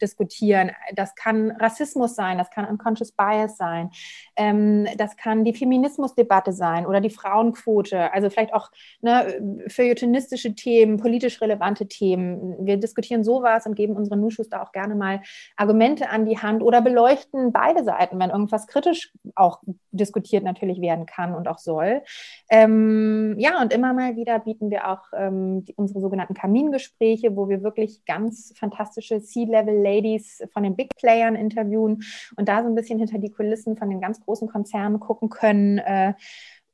diskutieren. 0.04 0.72
Das 0.96 1.16
kann 1.16 1.52
Rassismus 1.52 2.16
sein, 2.16 2.38
das 2.38 2.52
kann 2.52 2.66
Unconscious 2.66 3.14
Bias 3.14 3.58
sein, 3.58 3.90
ähm, 4.36 4.88
das 4.98 5.16
kann 5.16 5.44
die 5.44 5.54
Feminismusdebatte 5.54 6.52
sein 6.52 6.86
oder 6.86 7.02
die 7.02 7.10
Frauenquote, 7.10 8.14
also 8.14 8.30
vielleicht 8.30 8.54
auch 8.54 8.70
ne, 9.02 9.64
feuilletonistische 9.68 10.54
Themen, 10.54 10.98
politisch 10.98 11.42
relevante 11.42 11.88
Themen. 11.88 12.66
Wir 12.66 12.78
diskutieren 12.78 13.24
sowas 13.24 13.66
und 13.66 13.76
geben 13.76 13.96
unseren 13.96 14.20
Nuschus 14.20 14.50
da 14.50 14.62
auch 14.62 14.72
gerne 14.74 14.96
mal 14.96 15.22
Argumente 15.56 16.10
an 16.10 16.26
die 16.26 16.38
Hand 16.38 16.62
oder 16.62 16.82
beleuchten 16.82 17.52
beide 17.52 17.84
Seiten, 17.84 18.20
wenn 18.20 18.30
irgendwas 18.30 18.68
kritisch 18.68 19.14
auch 19.36 19.62
diskutiert 19.92 20.44
natürlich 20.44 20.82
werden 20.82 21.06
kann 21.06 21.34
und 21.34 21.48
auch 21.48 21.60
soll. 21.60 22.02
Ähm, 22.50 23.36
ja, 23.38 23.62
und 23.62 23.74
immer 23.74 23.94
mal 23.94 24.16
wieder 24.16 24.40
bieten 24.40 24.70
wir 24.70 24.90
auch 24.90 25.04
ähm, 25.16 25.66
die, 25.66 25.74
unsere 25.76 26.02
sogenannten 26.02 26.34
Kamingespräche, 26.34 27.36
wo 27.36 27.48
wir 27.48 27.64
wirklich 27.64 28.04
ganz 28.06 28.54
fantastische 28.58 29.22
C-Level 29.22 29.82
Ladies 29.94 30.44
von 30.54 30.64
den 30.64 30.76
Big 30.76 30.96
Playern 30.96 31.36
interviewen 31.36 32.04
und 32.36 32.48
da 32.48 32.62
so 32.64 32.70
ein 32.70 32.76
bisschen 32.76 33.00
hinter 33.00 33.20
die 33.20 33.32
Kulissen 33.32 33.78
von 33.78 33.90
den 33.90 34.02
ganz 34.02 34.20
großen 34.20 34.48
Konzernen 34.48 35.00
gucken 35.00 35.30
können. 35.30 35.78
Äh, 35.80 36.14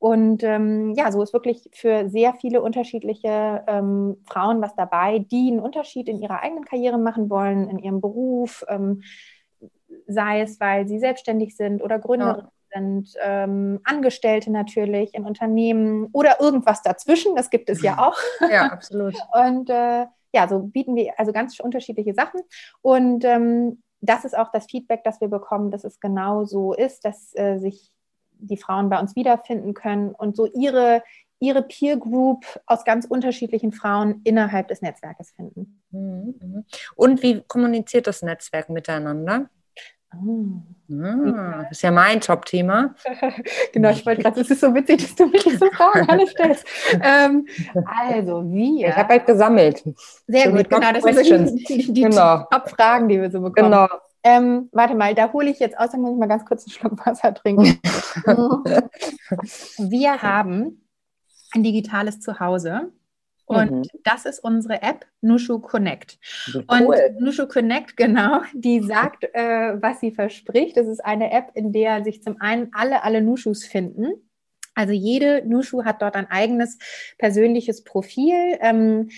Und 0.01 0.43
ähm, 0.43 0.93
ja, 0.95 1.11
so 1.11 1.21
ist 1.21 1.33
wirklich 1.33 1.69
für 1.73 2.09
sehr 2.09 2.33
viele 2.33 2.61
unterschiedliche 2.61 3.65
ähm, 3.67 4.15
Frauen 4.25 4.61
was 4.61 4.73
dabei, 4.73 5.19
die 5.19 5.49
einen 5.51 5.59
Unterschied 5.59 6.07
in 6.07 6.21
ihrer 6.21 6.41
eigenen 6.41 6.63
Karriere 6.63 6.97
machen 6.97 7.29
wollen, 7.29 7.69
in 7.69 7.79
ihrem 7.79 7.99
Beruf, 7.99 8.63
ähm, 8.69 9.01
sei 10.07 10.41
es, 10.41 10.59
weil 10.61 10.87
sie 10.87 10.99
selbstständig 10.99 11.57
sind 11.57 11.81
oder 11.83 11.99
Gründerin 11.99 12.45
ja. 12.45 12.79
sind, 12.79 13.13
ähm, 13.21 13.79
Angestellte 13.83 14.51
natürlich 14.51 15.13
in 15.13 15.25
Unternehmen 15.25 16.07
oder 16.13 16.39
irgendwas 16.39 16.81
dazwischen, 16.81 17.35
das 17.35 17.49
gibt 17.49 17.69
es 17.69 17.81
ja 17.81 17.97
auch. 17.99 18.17
Ja, 18.49 18.67
absolut. 18.67 19.15
Und 19.33 19.69
äh, 19.69 20.05
ja, 20.33 20.47
so 20.47 20.59
bieten 20.59 20.95
wir 20.95 21.19
also 21.19 21.31
ganz 21.31 21.59
unterschiedliche 21.59 22.13
Sachen. 22.13 22.41
Und 22.81 23.25
ähm, 23.25 23.81
das 24.01 24.25
ist 24.25 24.37
auch 24.37 24.51
das 24.51 24.65
Feedback, 24.65 25.03
das 25.03 25.19
wir 25.21 25.27
bekommen, 25.27 25.71
dass 25.71 25.83
es 25.83 25.99
genau 25.99 26.45
so 26.45 26.73
ist, 26.73 27.05
dass 27.05 27.35
äh, 27.35 27.57
sich 27.57 27.91
die 28.31 28.57
Frauen 28.57 28.89
bei 28.89 28.99
uns 28.99 29.15
wiederfinden 29.15 29.73
können 29.73 30.11
und 30.11 30.35
so 30.35 30.45
ihre, 30.45 31.03
ihre 31.39 31.61
Peer 31.63 31.97
Group 31.97 32.45
aus 32.65 32.85
ganz 32.85 33.05
unterschiedlichen 33.05 33.73
Frauen 33.73 34.21
innerhalb 34.23 34.69
des 34.69 34.81
Netzwerkes 34.81 35.31
finden. 35.31 35.81
Mhm, 35.91 36.35
mhm. 36.41 36.65
Und 36.95 37.21
wie 37.21 37.41
kommuniziert 37.41 38.07
das 38.07 38.21
Netzwerk 38.21 38.69
miteinander? 38.69 39.49
Oh. 40.15 40.61
Ah, 40.91 41.61
das 41.63 41.71
ist 41.73 41.83
ja 41.83 41.91
mein 41.91 42.19
Top-Thema. 42.19 42.95
genau, 43.73 43.91
ich 43.91 44.03
wollte 44.05 44.23
gerade, 44.23 44.41
es 44.41 44.49
ist 44.49 44.61
so 44.61 44.73
witzig, 44.73 45.01
dass 45.03 45.15
du 45.15 45.27
mich 45.27 45.43
diese 45.43 45.69
Fragen 45.71 46.09
alle 46.09 46.25
stellst. 46.27 46.65
Ähm, 47.01 47.47
also, 47.85 48.43
wir. 48.51 48.87
Ich 48.89 48.95
habe 48.95 49.09
halt 49.09 49.27
gesammelt. 49.27 49.83
Sehr 50.25 50.45
so 50.45 50.51
gut, 50.51 50.67
genau, 50.69 50.91
das 50.91 51.03
sind 51.03 51.59
die, 51.69 51.77
die, 51.77 51.93
die 51.93 52.01
genau. 52.01 52.43
Top-Fragen, 52.51 53.07
die 53.07 53.21
wir 53.21 53.29
so 53.29 53.39
bekommen. 53.39 53.71
Genau. 53.71 53.87
Ähm, 54.23 54.69
warte 54.71 54.95
mal, 54.95 55.13
da 55.15 55.31
hole 55.31 55.49
ich 55.49 55.59
jetzt 55.59 55.77
aus, 55.77 55.91
dann 55.91 56.01
muss 56.01 56.11
ich 56.11 56.17
mal 56.17 56.27
ganz 56.27 56.43
kurz 56.43 56.65
einen 56.65 56.71
Schluck 56.71 57.05
Wasser 57.05 57.33
trinken. 57.33 57.79
wir 59.77 60.21
haben 60.21 60.85
ein 61.53 61.63
digitales 61.63 62.19
Zuhause. 62.19 62.91
Und 63.49 63.71
mhm. 63.71 63.83
das 64.03 64.25
ist 64.25 64.43
unsere 64.43 64.83
App 64.83 65.07
Nushu 65.21 65.57
Connect. 65.59 66.19
Cool. 66.53 66.65
Und 66.67 67.19
Nushu 67.19 67.47
Connect, 67.47 67.97
genau, 67.97 68.41
die 68.53 68.79
sagt, 68.83 69.23
äh, 69.33 69.81
was 69.81 69.99
sie 70.01 70.11
verspricht. 70.11 70.77
Das 70.77 70.85
ist 70.85 71.03
eine 71.03 71.31
App, 71.31 71.49
in 71.55 71.73
der 71.73 72.03
sich 72.03 72.21
zum 72.21 72.39
einen 72.39 72.69
alle, 72.73 73.03
alle 73.03 73.23
Nushus 73.23 73.65
finden. 73.65 74.13
Also 74.75 74.93
jede 74.93 75.43
Nushu 75.47 75.83
hat 75.83 76.03
dort 76.03 76.15
ein 76.15 76.29
eigenes 76.29 76.77
persönliches 77.17 77.83
Profil. 77.83 78.59
Ähm, 78.61 79.09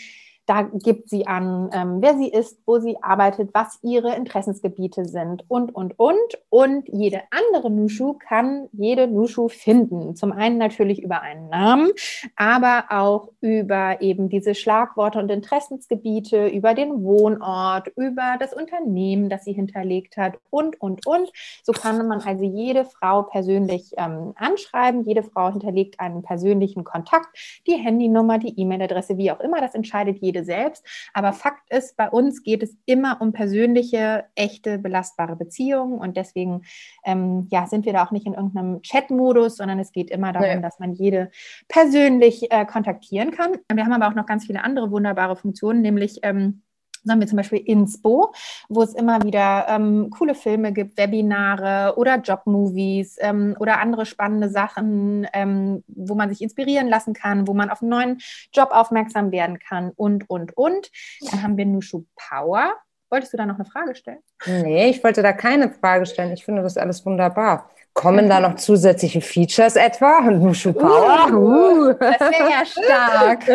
da 0.45 0.63
gibt 0.63 1.09
sie 1.09 1.27
an, 1.27 1.69
ähm, 1.73 1.97
wer 2.01 2.17
sie 2.17 2.29
ist, 2.29 2.59
wo 2.65 2.79
sie 2.79 2.97
arbeitet, 3.01 3.51
was 3.53 3.79
ihre 3.83 4.15
Interessensgebiete 4.15 5.05
sind 5.05 5.43
und, 5.47 5.73
und, 5.73 5.97
und. 5.97 6.19
Und 6.49 6.89
jede 6.89 7.21
andere 7.29 7.69
Nushu 7.69 8.13
kann 8.13 8.67
jede 8.73 9.07
Nushu 9.07 9.47
finden. 9.47 10.15
Zum 10.15 10.31
einen 10.31 10.57
natürlich 10.57 11.01
über 11.01 11.21
einen 11.21 11.49
Namen, 11.49 11.91
aber 12.35 12.85
auch 12.89 13.29
über 13.39 14.01
eben 14.01 14.29
diese 14.29 14.55
Schlagworte 14.55 15.19
und 15.19 15.29
Interessensgebiete, 15.31 16.47
über 16.47 16.73
den 16.73 17.03
Wohnort, 17.03 17.87
über 17.95 18.35
das 18.39 18.53
Unternehmen, 18.53 19.29
das 19.29 19.45
sie 19.45 19.53
hinterlegt 19.53 20.17
hat 20.17 20.37
und, 20.49 20.81
und, 20.81 21.05
und. 21.05 21.31
So 21.63 21.71
kann 21.71 22.05
man 22.07 22.21
also 22.21 22.43
jede 22.43 22.85
Frau 22.85 23.23
persönlich 23.23 23.91
ähm, 23.97 24.33
anschreiben. 24.35 25.03
Jede 25.03 25.23
Frau 25.23 25.51
hinterlegt 25.51 25.99
einen 25.99 26.23
persönlichen 26.23 26.83
Kontakt, 26.83 27.27
die 27.67 27.75
Handynummer, 27.75 28.37
die 28.37 28.59
E-Mail-Adresse, 28.59 29.17
wie 29.17 29.31
auch 29.31 29.39
immer. 29.39 29.61
Das 29.61 29.75
entscheidet 29.75 30.17
jede 30.21 30.30
selbst. 30.43 30.85
Aber 31.13 31.33
Fakt 31.33 31.71
ist, 31.71 31.97
bei 31.97 32.09
uns 32.09 32.43
geht 32.43 32.63
es 32.63 32.75
immer 32.85 33.21
um 33.21 33.33
persönliche, 33.33 34.25
echte, 34.35 34.79
belastbare 34.79 35.35
Beziehungen. 35.35 35.99
Und 35.99 36.17
deswegen 36.17 36.63
ähm, 37.05 37.47
ja, 37.51 37.67
sind 37.67 37.85
wir 37.85 37.93
da 37.93 38.05
auch 38.05 38.11
nicht 38.11 38.25
in 38.25 38.33
irgendeinem 38.33 38.81
Chat-Modus, 38.81 39.57
sondern 39.57 39.79
es 39.79 39.91
geht 39.91 40.09
immer 40.09 40.33
darum, 40.33 40.55
nee. 40.55 40.61
dass 40.61 40.79
man 40.79 40.93
jede 40.93 41.31
persönlich 41.67 42.51
äh, 42.51 42.65
kontaktieren 42.65 43.31
kann. 43.31 43.57
Wir 43.73 43.83
haben 43.83 43.93
aber 43.93 44.07
auch 44.07 44.15
noch 44.15 44.25
ganz 44.25 44.45
viele 44.45 44.63
andere 44.63 44.91
wunderbare 44.91 45.35
Funktionen, 45.35 45.81
nämlich 45.81 46.19
ähm, 46.23 46.61
so 47.03 47.11
haben 47.11 47.19
wir 47.19 47.27
zum 47.27 47.37
Beispiel 47.37 47.59
Inspo, 47.59 48.33
wo 48.69 48.83
es 48.83 48.93
immer 48.93 49.23
wieder 49.23 49.65
ähm, 49.69 50.09
coole 50.11 50.35
Filme 50.35 50.71
gibt, 50.71 50.97
Webinare 50.97 51.97
oder 51.97 52.17
Jobmovies 52.17 53.17
ähm, 53.19 53.55
oder 53.59 53.79
andere 53.79 54.05
spannende 54.05 54.49
Sachen, 54.49 55.27
ähm, 55.33 55.83
wo 55.87 56.15
man 56.15 56.29
sich 56.29 56.41
inspirieren 56.41 56.87
lassen 56.87 57.13
kann, 57.13 57.47
wo 57.47 57.53
man 57.53 57.69
auf 57.69 57.81
einen 57.81 57.89
neuen 57.89 58.21
Job 58.53 58.69
aufmerksam 58.71 59.31
werden 59.31 59.59
kann 59.59 59.91
und, 59.95 60.29
und, 60.29 60.55
und. 60.57 60.91
Dann 61.31 61.43
haben 61.43 61.57
wir 61.57 61.65
Nushu 61.65 62.05
Power. 62.15 62.73
Wolltest 63.09 63.33
du 63.33 63.37
da 63.37 63.45
noch 63.45 63.55
eine 63.55 63.65
Frage 63.65 63.93
stellen? 63.95 64.19
Nee, 64.45 64.89
ich 64.89 65.03
wollte 65.03 65.21
da 65.21 65.33
keine 65.33 65.69
Frage 65.69 66.05
stellen. 66.05 66.31
Ich 66.31 66.45
finde 66.45 66.61
das 66.61 66.77
alles 66.77 67.05
wunderbar. 67.05 67.69
Kommen 67.93 68.29
da 68.29 68.39
noch 68.39 68.55
zusätzliche 68.55 69.19
Features 69.19 69.75
etwa? 69.75 70.21
Nushu 70.31 70.71
Power? 70.71 71.27
Uh, 71.33 71.93
das 71.93 72.19
wäre 72.21 72.49
ja 72.49 72.65
stark. 72.65 73.49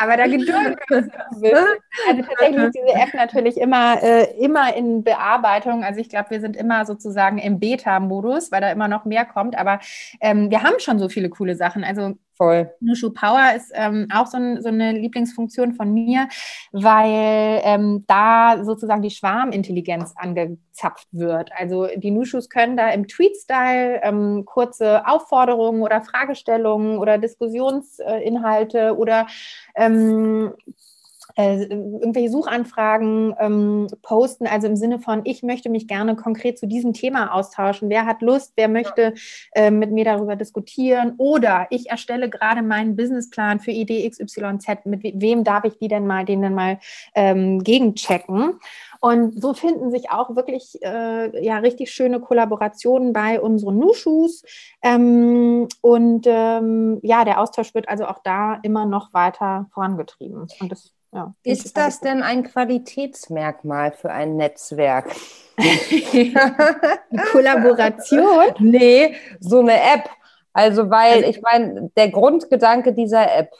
Aber 0.00 0.16
da 0.16 0.26
gedulden 0.26 0.76
wir 0.88 0.98
uns 0.98 1.08
Also 2.08 2.22
tatsächlich 2.22 2.62
ist 2.62 2.74
diese 2.86 2.94
App 2.94 3.14
natürlich 3.14 3.56
immer, 3.56 4.00
äh, 4.00 4.24
immer 4.38 4.76
in 4.76 5.02
Bearbeitung. 5.02 5.82
Also 5.82 6.00
ich 6.00 6.08
glaube, 6.08 6.30
wir 6.30 6.40
sind 6.40 6.56
immer 6.56 6.86
sozusagen 6.86 7.38
im 7.38 7.58
Beta-Modus, 7.58 8.52
weil 8.52 8.60
da 8.60 8.70
immer 8.70 8.86
noch 8.86 9.04
mehr 9.04 9.24
kommt. 9.24 9.58
Aber 9.58 9.80
ähm, 10.20 10.50
wir 10.50 10.62
haben 10.62 10.78
schon 10.78 11.00
so 11.00 11.08
viele 11.08 11.28
coole 11.28 11.56
Sachen. 11.56 11.82
Also 11.82 12.14
Voll. 12.42 12.74
Nushu 12.80 13.10
Power 13.10 13.54
ist 13.54 13.70
ähm, 13.72 14.08
auch 14.12 14.26
so, 14.26 14.36
ein, 14.36 14.60
so, 14.60 14.68
eine 14.68 14.90
Lieblingsfunktion 14.90 15.74
von 15.74 15.94
mir, 15.94 16.28
weil 16.72 17.60
ähm, 17.62 18.04
da 18.08 18.64
sozusagen 18.64 19.00
die 19.00 19.10
Schwarmintelligenz 19.10 20.12
angezapft 20.16 21.06
wird. 21.12 21.52
Also 21.56 21.86
die 21.94 22.10
Nushus 22.10 22.48
können 22.48 22.76
da 22.76 22.88
im 22.90 23.06
Tweet-Style 23.06 24.00
ähm, 24.02 24.44
kurze 24.44 25.06
Aufforderungen 25.06 25.82
oder 25.82 26.02
Fragestellungen 26.02 26.98
oder 26.98 27.16
Diskussionsinhalte 27.16 28.96
oder 28.96 29.28
ähm, 29.76 30.52
äh, 31.36 31.64
irgendwelche 31.64 32.30
Suchanfragen 32.30 33.34
ähm, 33.38 33.86
posten, 34.02 34.46
also 34.46 34.66
im 34.66 34.76
Sinne 34.76 34.98
von, 34.98 35.22
ich 35.24 35.42
möchte 35.42 35.68
mich 35.68 35.88
gerne 35.88 36.16
konkret 36.16 36.58
zu 36.58 36.66
diesem 36.66 36.92
Thema 36.92 37.32
austauschen. 37.34 37.88
Wer 37.88 38.06
hat 38.06 38.22
Lust, 38.22 38.52
wer 38.56 38.68
möchte 38.68 39.14
äh, 39.52 39.70
mit 39.70 39.90
mir 39.90 40.04
darüber 40.04 40.36
diskutieren? 40.36 41.14
Oder 41.18 41.66
ich 41.70 41.90
erstelle 41.90 42.28
gerade 42.28 42.62
meinen 42.62 42.96
Businessplan 42.96 43.60
für 43.60 43.70
Idee 43.70 44.08
XYZ. 44.08 44.84
Mit 44.84 45.02
wem 45.02 45.44
darf 45.44 45.64
ich 45.64 45.78
die 45.78 45.88
denn 45.88 46.06
mal, 46.06 46.24
den 46.24 46.42
dann 46.42 46.54
mal 46.54 46.78
ähm, 47.14 47.62
gegenchecken? 47.62 48.58
Und 49.00 49.42
so 49.42 49.52
finden 49.52 49.90
sich 49.90 50.10
auch 50.10 50.36
wirklich 50.36 50.80
äh, 50.80 51.44
ja, 51.44 51.58
richtig 51.58 51.90
schöne 51.90 52.20
Kollaborationen 52.20 53.12
bei 53.12 53.40
unseren 53.40 53.78
Nushus. 53.78 54.44
Ähm, 54.80 55.66
und 55.80 56.24
ähm, 56.28 57.00
ja, 57.02 57.24
der 57.24 57.40
Austausch 57.40 57.74
wird 57.74 57.88
also 57.88 58.06
auch 58.06 58.20
da 58.22 58.60
immer 58.62 58.86
noch 58.86 59.12
weiter 59.12 59.66
vorangetrieben. 59.72 60.46
Und 60.60 60.70
das 60.70 60.92
ja, 61.12 61.34
ist 61.44 61.76
das 61.76 62.00
denn 62.00 62.22
ein 62.22 62.42
Qualitätsmerkmal 62.42 63.92
für 63.92 64.10
ein 64.10 64.36
Netzwerk? 64.36 65.14
Kollaboration? 67.32 68.54
nee, 68.60 69.14
so 69.38 69.60
eine 69.60 69.74
App. 69.74 70.08
Also, 70.54 70.90
weil 70.90 71.24
also 71.24 71.28
ich 71.28 71.42
meine, 71.42 71.90
der 71.96 72.10
Grundgedanke 72.10 72.92
dieser 72.92 73.34
App, 73.34 73.50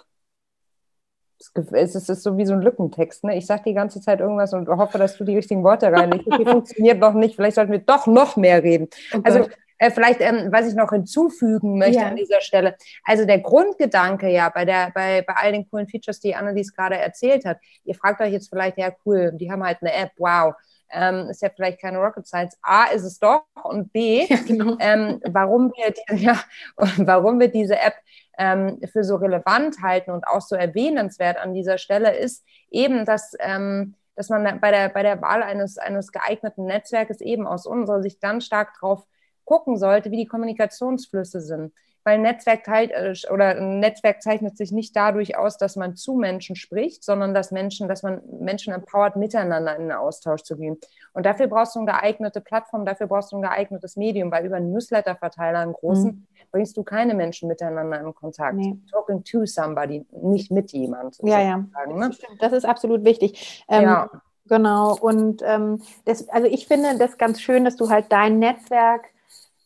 es 1.73 1.95
ist 1.95 2.23
so 2.23 2.37
wie 2.39 2.47
so 2.47 2.53
ein 2.55 2.63
Lückentext. 2.63 3.25
Ne? 3.25 3.37
Ich 3.37 3.47
sage 3.47 3.65
die 3.67 3.75
ganze 3.75 4.01
Zeit 4.01 4.21
irgendwas 4.21 4.53
und 4.53 4.69
hoffe, 4.69 4.99
dass 4.99 5.17
du 5.17 5.25
die 5.25 5.37
richtigen 5.37 5.65
Worte 5.65 5.93
reinlegst. 5.93 6.27
Die 6.27 6.45
funktioniert 6.51 7.01
noch 7.01 7.15
nicht. 7.15 7.35
Vielleicht 7.37 7.57
sollten 7.57 7.73
wir 7.73 7.81
doch 7.81 8.07
noch 8.07 8.37
mehr 8.37 8.63
reden. 8.63 8.89
Oh 9.13 9.21
also 9.25 9.49
äh, 9.83 9.91
vielleicht, 9.91 10.21
ähm, 10.21 10.49
was 10.53 10.69
ich 10.69 10.75
noch 10.75 10.91
hinzufügen 10.91 11.77
möchte 11.77 12.03
ja. 12.03 12.07
an 12.07 12.15
dieser 12.15 12.41
Stelle. 12.41 12.77
Also 13.03 13.25
der 13.25 13.41
Grundgedanke 13.41 14.29
ja 14.29 14.49
bei, 14.49 14.65
der, 14.65 14.93
bei, 14.95 15.23
bei 15.23 15.35
all 15.35 15.51
den 15.51 15.69
coolen 15.69 15.89
Features, 15.89 16.21
die 16.21 16.37
Annelies 16.37 16.73
gerade 16.73 16.97
erzählt 16.97 17.45
hat. 17.45 17.59
Ihr 17.83 17.97
fragt 17.97 18.21
euch 18.21 18.33
jetzt 18.33 18.49
vielleicht, 18.49 18.79
ja 18.79 18.93
cool, 19.05 19.33
die 19.35 19.51
haben 19.51 19.65
halt 19.65 19.79
eine 19.81 19.93
App, 19.93 20.13
wow. 20.19 20.55
Ähm, 20.95 21.31
ist 21.31 21.43
ja 21.43 21.49
vielleicht 21.49 21.81
keine 21.81 21.99
Rocket 21.99 22.27
Science. 22.29 22.57
A 22.63 22.85
ist 22.93 23.03
es 23.03 23.19
doch 23.19 23.43
und 23.65 23.93
B, 23.93 24.25
ja, 24.27 24.37
genau. 24.47 24.77
ähm, 24.79 25.21
warum, 25.25 25.73
wir, 25.75 25.93
ja, 26.17 26.39
warum 26.77 27.41
wir 27.41 27.49
diese 27.49 27.77
App 27.77 27.95
ähm, 28.39 28.79
für 28.93 29.03
so 29.03 29.17
relevant 29.17 29.83
halten 29.83 30.13
und 30.13 30.29
auch 30.29 30.43
so 30.43 30.55
erwähnenswert 30.55 31.39
an 31.39 31.55
dieser 31.55 31.79
Stelle 31.79 32.15
ist 32.15 32.45
eben, 32.71 33.05
dass 33.05 33.33
ähm, 33.41 33.97
dass 34.15 34.29
man 34.29 34.61
bei 34.61 34.71
der, 34.71 34.91
bei 34.91 35.03
der 35.03 35.23
Wahl 35.23 35.43
eines, 35.43 35.79
eines 35.79 36.13
geeigneten 36.13 36.67
Netzwerkes 36.67 37.23
eben 37.23 37.47
aus 37.47 37.67
unserer 37.67 38.03
Sicht 38.03 38.21
ganz 38.21 38.45
stark 38.45 38.75
darauf 38.79 39.07
gucken 39.53 39.77
sollte, 39.77 40.11
wie 40.11 40.17
die 40.17 40.27
Kommunikationsflüsse 40.27 41.43
sind. 41.43 41.75
Weil 42.05 42.15
ein 42.15 42.23
Netzwerk 42.23 42.65
teilt 42.65 42.91
äh, 42.91 43.13
oder 43.31 43.51
ein 43.51 43.81
Netzwerk 43.81 44.23
zeichnet 44.23 44.57
sich 44.57 44.73
nicht 44.73 44.97
dadurch 44.97 45.37
aus, 45.37 45.59
dass 45.59 45.77
man 45.77 45.95
zu 45.95 46.15
Menschen 46.15 46.57
spricht, 46.57 47.05
sondern 47.05 47.35
dass 47.35 47.51
Menschen, 47.51 47.87
dass 47.87 48.03
man 48.03 48.23
Menschen 48.41 48.73
empowert, 48.73 49.17
miteinander 49.17 49.77
in 49.77 49.83
den 49.83 49.93
Austausch 49.93 50.43
zu 50.43 50.57
gehen. 50.57 50.79
Und 51.13 51.27
dafür 51.27 51.49
brauchst 51.49 51.77
du 51.77 51.81
eine 51.81 51.93
geeignete 51.93 52.41
Plattform, 52.41 52.87
dafür 52.87 53.09
brauchst 53.09 53.31
du 53.31 53.37
ein 53.37 53.43
geeignetes 53.43 53.97
Medium, 53.97 54.33
weil 54.33 54.47
über 54.47 54.57
einen 54.57 54.73
Newsletter-Verteiler, 54.73 55.59
einen 55.59 55.75
großen, 55.75 56.11
mhm. 56.11 56.27
bringst 56.51 56.79
du 56.79 56.83
keine 56.83 57.15
Menschen 57.15 57.47
miteinander 57.47 58.01
in 58.01 58.15
Kontakt. 58.15 58.55
Nee. 58.55 58.79
Talking 58.91 59.23
to 59.23 59.45
somebody, 59.45 60.07
nicht 60.13 60.51
mit 60.51 60.73
jemand. 60.73 61.19
Ja, 61.23 61.41
ja. 61.41 61.59
Ne? 61.59 62.09
Das, 62.09 62.19
das 62.41 62.53
ist 62.55 62.65
absolut 62.65 63.05
wichtig. 63.05 63.65
Ähm, 63.69 63.83
ja. 63.83 64.11
Genau. 64.47 64.97
Und 64.99 65.43
ähm, 65.45 65.83
das, 66.07 66.29
also 66.31 66.49
ich 66.49 66.67
finde 66.67 66.97
das 66.99 67.19
ganz 67.19 67.41
schön, 67.41 67.65
dass 67.65 67.77
du 67.77 67.91
halt 67.91 68.07
dein 68.09 68.39
Netzwerk 68.39 69.13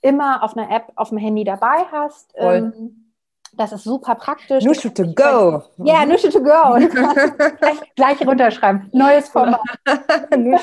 immer 0.07 0.43
auf 0.43 0.57
einer 0.57 0.71
App 0.71 0.93
auf 0.95 1.09
dem 1.09 1.19
Handy 1.19 1.43
dabei 1.45 1.85
hast. 1.91 2.33
Ähm, 2.37 3.06
Das 3.57 3.73
ist 3.73 3.85
super 3.85 4.15
praktisch. 4.15 4.65
Nushu 4.65 4.91
to 4.91 5.05
go. 5.05 5.63
Ja, 5.79 5.95
yeah, 5.95 6.07
Nushu 6.07 6.29
to 6.29 6.43
go. 6.43 6.75
gleich, 7.59 7.95
gleich 7.95 8.27
runterschreiben. 8.27 8.91
Neues 8.93 9.31
Format. 9.31 9.61
und, 10.31 10.59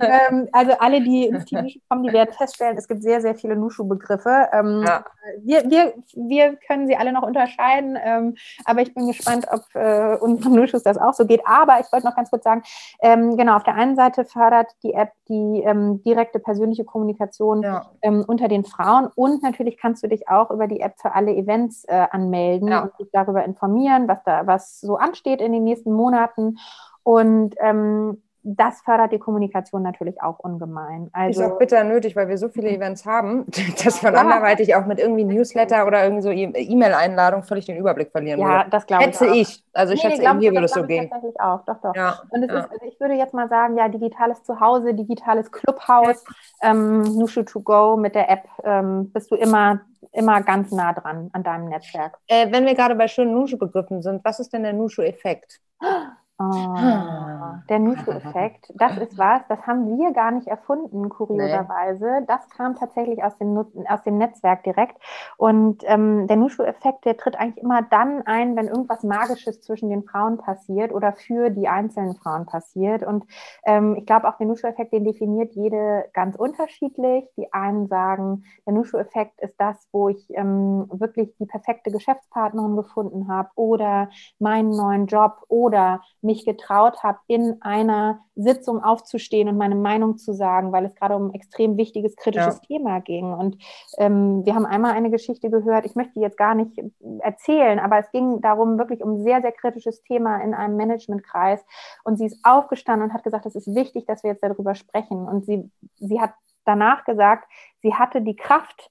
ähm, 0.00 0.48
also 0.52 0.72
alle, 0.78 1.00
die 1.02 1.26
ins 1.26 1.46
Team 1.46 1.62
Nushu 1.62 1.78
kommen, 1.88 2.04
die 2.04 2.12
werden 2.12 2.34
feststellen, 2.34 2.76
es 2.76 2.86
gibt 2.86 3.02
sehr, 3.02 3.22
sehr 3.22 3.34
viele 3.34 3.56
Nushu-Begriffe. 3.56 4.48
Ähm, 4.52 4.84
ja. 4.86 5.04
wir, 5.42 5.70
wir, 5.70 5.94
wir 6.14 6.56
können 6.66 6.86
sie 6.86 6.96
alle 6.96 7.12
noch 7.12 7.22
unterscheiden, 7.22 7.98
ähm, 8.02 8.34
aber 8.66 8.82
ich 8.82 8.92
bin 8.92 9.06
gespannt, 9.06 9.46
ob 9.50 9.62
äh, 9.74 10.16
unseren 10.16 10.54
Nushus 10.54 10.82
das 10.82 10.98
auch 10.98 11.14
so 11.14 11.24
geht. 11.24 11.40
Aber 11.46 11.80
ich 11.80 11.90
wollte 11.92 12.06
noch 12.06 12.16
ganz 12.16 12.30
kurz 12.30 12.44
sagen, 12.44 12.62
ähm, 13.00 13.38
genau, 13.38 13.56
auf 13.56 13.64
der 13.64 13.74
einen 13.74 13.96
Seite 13.96 14.26
fördert 14.26 14.68
die 14.82 14.92
App 14.92 15.12
die 15.28 15.62
ähm, 15.64 16.02
direkte 16.02 16.38
persönliche 16.38 16.84
Kommunikation 16.84 17.62
ja. 17.62 17.90
Ähm, 18.02 18.24
unter 18.26 18.48
den 18.48 18.64
Frauen 18.64 19.08
und 19.14 19.42
natürlich 19.42 19.78
kannst 19.78 20.02
du 20.02 20.08
dich 20.08 20.28
auch 20.28 20.50
über 20.50 20.66
die 20.66 20.80
App 20.80 21.00
für 21.00 21.14
alle 21.14 21.34
Events 21.34 21.53
Events 21.54 21.84
äh, 21.84 22.06
anmelden 22.10 22.68
ja. 22.68 22.82
und 22.82 22.96
sich 22.96 23.08
darüber 23.12 23.44
informieren, 23.44 24.08
was 24.08 24.22
da, 24.24 24.46
was 24.46 24.80
so 24.80 24.96
ansteht 24.96 25.40
in 25.40 25.52
den 25.52 25.64
nächsten 25.64 25.92
Monaten. 25.92 26.58
Und 27.02 27.54
ähm, 27.60 28.22
das 28.46 28.82
fördert 28.82 29.10
die 29.10 29.18
Kommunikation 29.18 29.82
natürlich 29.82 30.20
auch 30.22 30.38
ungemein. 30.38 31.08
Also, 31.14 31.42
ist 31.42 31.50
auch 31.50 31.58
bitter 31.58 31.82
nötig, 31.82 32.14
weil 32.14 32.28
wir 32.28 32.36
so 32.36 32.50
viele 32.50 32.68
Events 32.68 33.06
haben, 33.06 33.46
dass 33.84 34.02
man 34.02 34.12
ja. 34.12 34.20
anderweitig 34.20 34.74
auch 34.74 34.84
mit 34.84 34.98
irgendwie 34.98 35.24
Newsletter 35.24 35.86
oder 35.86 36.04
irgendwie 36.04 36.22
so 36.22 36.30
e- 36.30 36.52
E-Mail-Einladung 36.54 37.42
völlig 37.42 37.64
den 37.64 37.78
Überblick 37.78 38.10
verlieren 38.10 38.40
ja, 38.40 38.58
würde. 38.58 38.70
das 38.70 38.86
glaube 38.86 39.04
ich 39.04 39.16
Schätze 39.16 39.26
ich. 39.34 39.64
Also 39.72 39.94
ich 39.94 40.04
nee, 40.04 40.10
schätze, 40.10 40.34
nee, 40.34 40.40
hier 40.40 40.52
würde 40.52 40.66
es 40.66 40.72
so 40.72 40.82
gehen. 40.82 41.08
Tatsächlich 41.08 41.40
auch, 41.40 41.64
doch, 41.64 41.80
doch. 41.80 41.96
Ja. 41.96 42.20
Und 42.28 42.42
es 42.42 42.50
ja. 42.50 42.58
ist, 42.60 42.70
also 42.70 42.84
ich 42.86 43.00
würde 43.00 43.14
jetzt 43.14 43.32
mal 43.32 43.48
sagen, 43.48 43.78
ja, 43.78 43.88
digitales 43.88 44.42
Zuhause, 44.42 44.92
digitales 44.92 45.50
Clubhaus, 45.50 46.22
ähm, 46.62 47.00
Nushu 47.00 47.44
to 47.44 47.60
go 47.60 47.96
mit 47.96 48.14
der 48.14 48.30
App 48.30 48.46
ähm, 48.62 49.10
bist 49.10 49.30
du 49.30 49.36
immer 49.36 49.80
immer 50.14 50.42
ganz 50.42 50.70
nah 50.70 50.92
dran 50.92 51.30
an 51.32 51.42
deinem 51.42 51.68
Netzwerk. 51.68 52.18
Äh, 52.26 52.50
wenn 52.50 52.66
wir 52.66 52.74
gerade 52.74 52.94
bei 52.94 53.08
schönen 53.08 53.34
Nushu-Begriffen 53.34 54.02
sind, 54.02 54.24
was 54.24 54.40
ist 54.40 54.52
denn 54.52 54.62
der 54.62 54.72
Nushu-Effekt? 54.72 55.60
Oh, 56.52 57.68
der 57.68 57.78
Nushu-Effekt, 57.78 58.72
das 58.74 58.96
ist 58.98 59.16
was, 59.18 59.42
das 59.48 59.66
haben 59.66 59.98
wir 59.98 60.12
gar 60.12 60.30
nicht 60.30 60.46
erfunden, 60.48 61.08
kurioserweise. 61.08 62.20
Nee. 62.20 62.26
Das 62.26 62.48
kam 62.50 62.76
tatsächlich 62.76 63.22
aus 63.22 63.36
dem, 63.38 63.56
aus 63.88 64.02
dem 64.02 64.18
Netzwerk 64.18 64.64
direkt. 64.64 64.96
Und 65.36 65.82
ähm, 65.84 66.26
der 66.26 66.36
Nushu-Effekt, 66.36 67.04
der 67.04 67.16
tritt 67.16 67.36
eigentlich 67.36 67.62
immer 67.62 67.82
dann 67.82 68.22
ein, 68.26 68.56
wenn 68.56 68.68
irgendwas 68.68 69.02
Magisches 69.02 69.60
zwischen 69.60 69.90
den 69.90 70.04
Frauen 70.04 70.38
passiert 70.38 70.92
oder 70.92 71.12
für 71.12 71.50
die 71.50 71.68
einzelnen 71.68 72.16
Frauen 72.16 72.46
passiert. 72.46 73.02
Und 73.02 73.24
ähm, 73.64 73.96
ich 73.96 74.06
glaube, 74.06 74.28
auch 74.28 74.36
der 74.36 74.46
Nushu-Effekt, 74.46 74.92
den 74.92 75.04
definiert 75.04 75.54
jede 75.54 76.04
ganz 76.12 76.36
unterschiedlich. 76.36 77.24
Die 77.36 77.52
einen 77.52 77.86
sagen, 77.86 78.44
der 78.66 78.74
Nushu-Effekt 78.74 79.40
ist 79.40 79.54
das, 79.58 79.88
wo 79.92 80.08
ich 80.08 80.26
ähm, 80.30 80.86
wirklich 80.90 81.34
die 81.38 81.46
perfekte 81.46 81.90
Geschäftspartnerin 81.90 82.76
gefunden 82.76 83.28
habe 83.28 83.50
oder 83.54 84.08
meinen 84.38 84.70
neuen 84.70 85.06
Job 85.06 85.42
oder 85.48 86.02
mich 86.22 86.33
getraut 86.42 87.02
habe, 87.02 87.18
in 87.28 87.62
einer 87.62 88.20
Sitzung 88.34 88.82
aufzustehen 88.82 89.48
und 89.48 89.56
meine 89.56 89.76
Meinung 89.76 90.16
zu 90.18 90.32
sagen, 90.32 90.72
weil 90.72 90.84
es 90.84 90.94
gerade 90.96 91.14
um 91.14 91.28
ein 91.28 91.34
extrem 91.34 91.76
wichtiges, 91.76 92.16
kritisches 92.16 92.56
ja. 92.56 92.66
Thema 92.66 93.00
ging. 93.00 93.32
Und 93.32 93.58
ähm, 93.98 94.44
wir 94.44 94.54
haben 94.54 94.66
einmal 94.66 94.92
eine 94.92 95.10
Geschichte 95.10 95.50
gehört, 95.50 95.86
ich 95.86 95.94
möchte 95.94 96.14
die 96.14 96.20
jetzt 96.20 96.36
gar 96.36 96.54
nicht 96.54 96.72
erzählen, 97.20 97.78
aber 97.78 97.98
es 97.98 98.10
ging 98.10 98.40
darum, 98.40 98.78
wirklich 98.78 99.02
um 99.02 99.12
ein 99.12 99.22
sehr, 99.22 99.40
sehr 99.40 99.52
kritisches 99.52 100.02
Thema 100.02 100.38
in 100.38 100.54
einem 100.54 100.76
Managementkreis. 100.76 101.64
Und 102.02 102.16
sie 102.16 102.26
ist 102.26 102.40
aufgestanden 102.42 103.08
und 103.08 103.14
hat 103.14 103.22
gesagt, 103.22 103.46
es 103.46 103.54
ist 103.54 103.74
wichtig, 103.74 104.06
dass 104.06 104.24
wir 104.24 104.30
jetzt 104.32 104.42
darüber 104.42 104.74
sprechen. 104.74 105.28
Und 105.28 105.46
sie, 105.46 105.70
sie 105.96 106.20
hat 106.20 106.32
danach 106.64 107.04
gesagt, 107.04 107.48
sie 107.82 107.94
hatte 107.94 108.22
die 108.22 108.36
Kraft, 108.36 108.90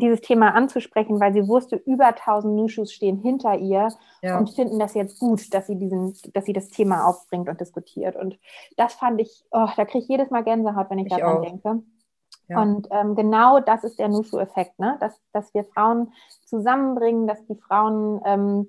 dieses 0.00 0.20
Thema 0.20 0.54
anzusprechen, 0.54 1.20
weil 1.20 1.32
sie 1.32 1.46
wusste, 1.46 1.76
über 1.76 2.06
1000 2.06 2.54
Nushus 2.54 2.92
stehen 2.92 3.18
hinter 3.18 3.56
ihr 3.56 3.88
ja. 4.22 4.38
und 4.38 4.50
finden 4.50 4.78
das 4.78 4.94
jetzt 4.94 5.20
gut, 5.20 5.54
dass 5.54 5.68
sie 5.68 5.76
diesen, 5.76 6.14
dass 6.32 6.44
sie 6.44 6.52
das 6.52 6.68
Thema 6.68 7.06
aufbringt 7.06 7.48
und 7.48 7.60
diskutiert. 7.60 8.16
Und 8.16 8.38
das 8.76 8.94
fand 8.94 9.20
ich, 9.20 9.44
oh, 9.52 9.68
da 9.76 9.84
kriege 9.84 10.00
ich 10.00 10.08
jedes 10.08 10.30
Mal 10.30 10.42
Gänsehaut, 10.42 10.90
wenn 10.90 10.98
ich, 10.98 11.06
ich 11.06 11.16
daran 11.16 11.38
auch. 11.38 11.42
denke. 11.42 11.82
Ja. 12.48 12.62
Und 12.62 12.88
ähm, 12.90 13.14
genau 13.14 13.60
das 13.60 13.84
ist 13.84 13.98
der 13.98 14.08
Nushu-Effekt, 14.08 14.78
ne? 14.80 14.96
dass, 15.00 15.20
dass 15.32 15.54
wir 15.54 15.64
Frauen 15.64 16.12
zusammenbringen, 16.44 17.28
dass 17.28 17.44
die 17.46 17.54
Frauen 17.54 18.20
ähm, 18.24 18.68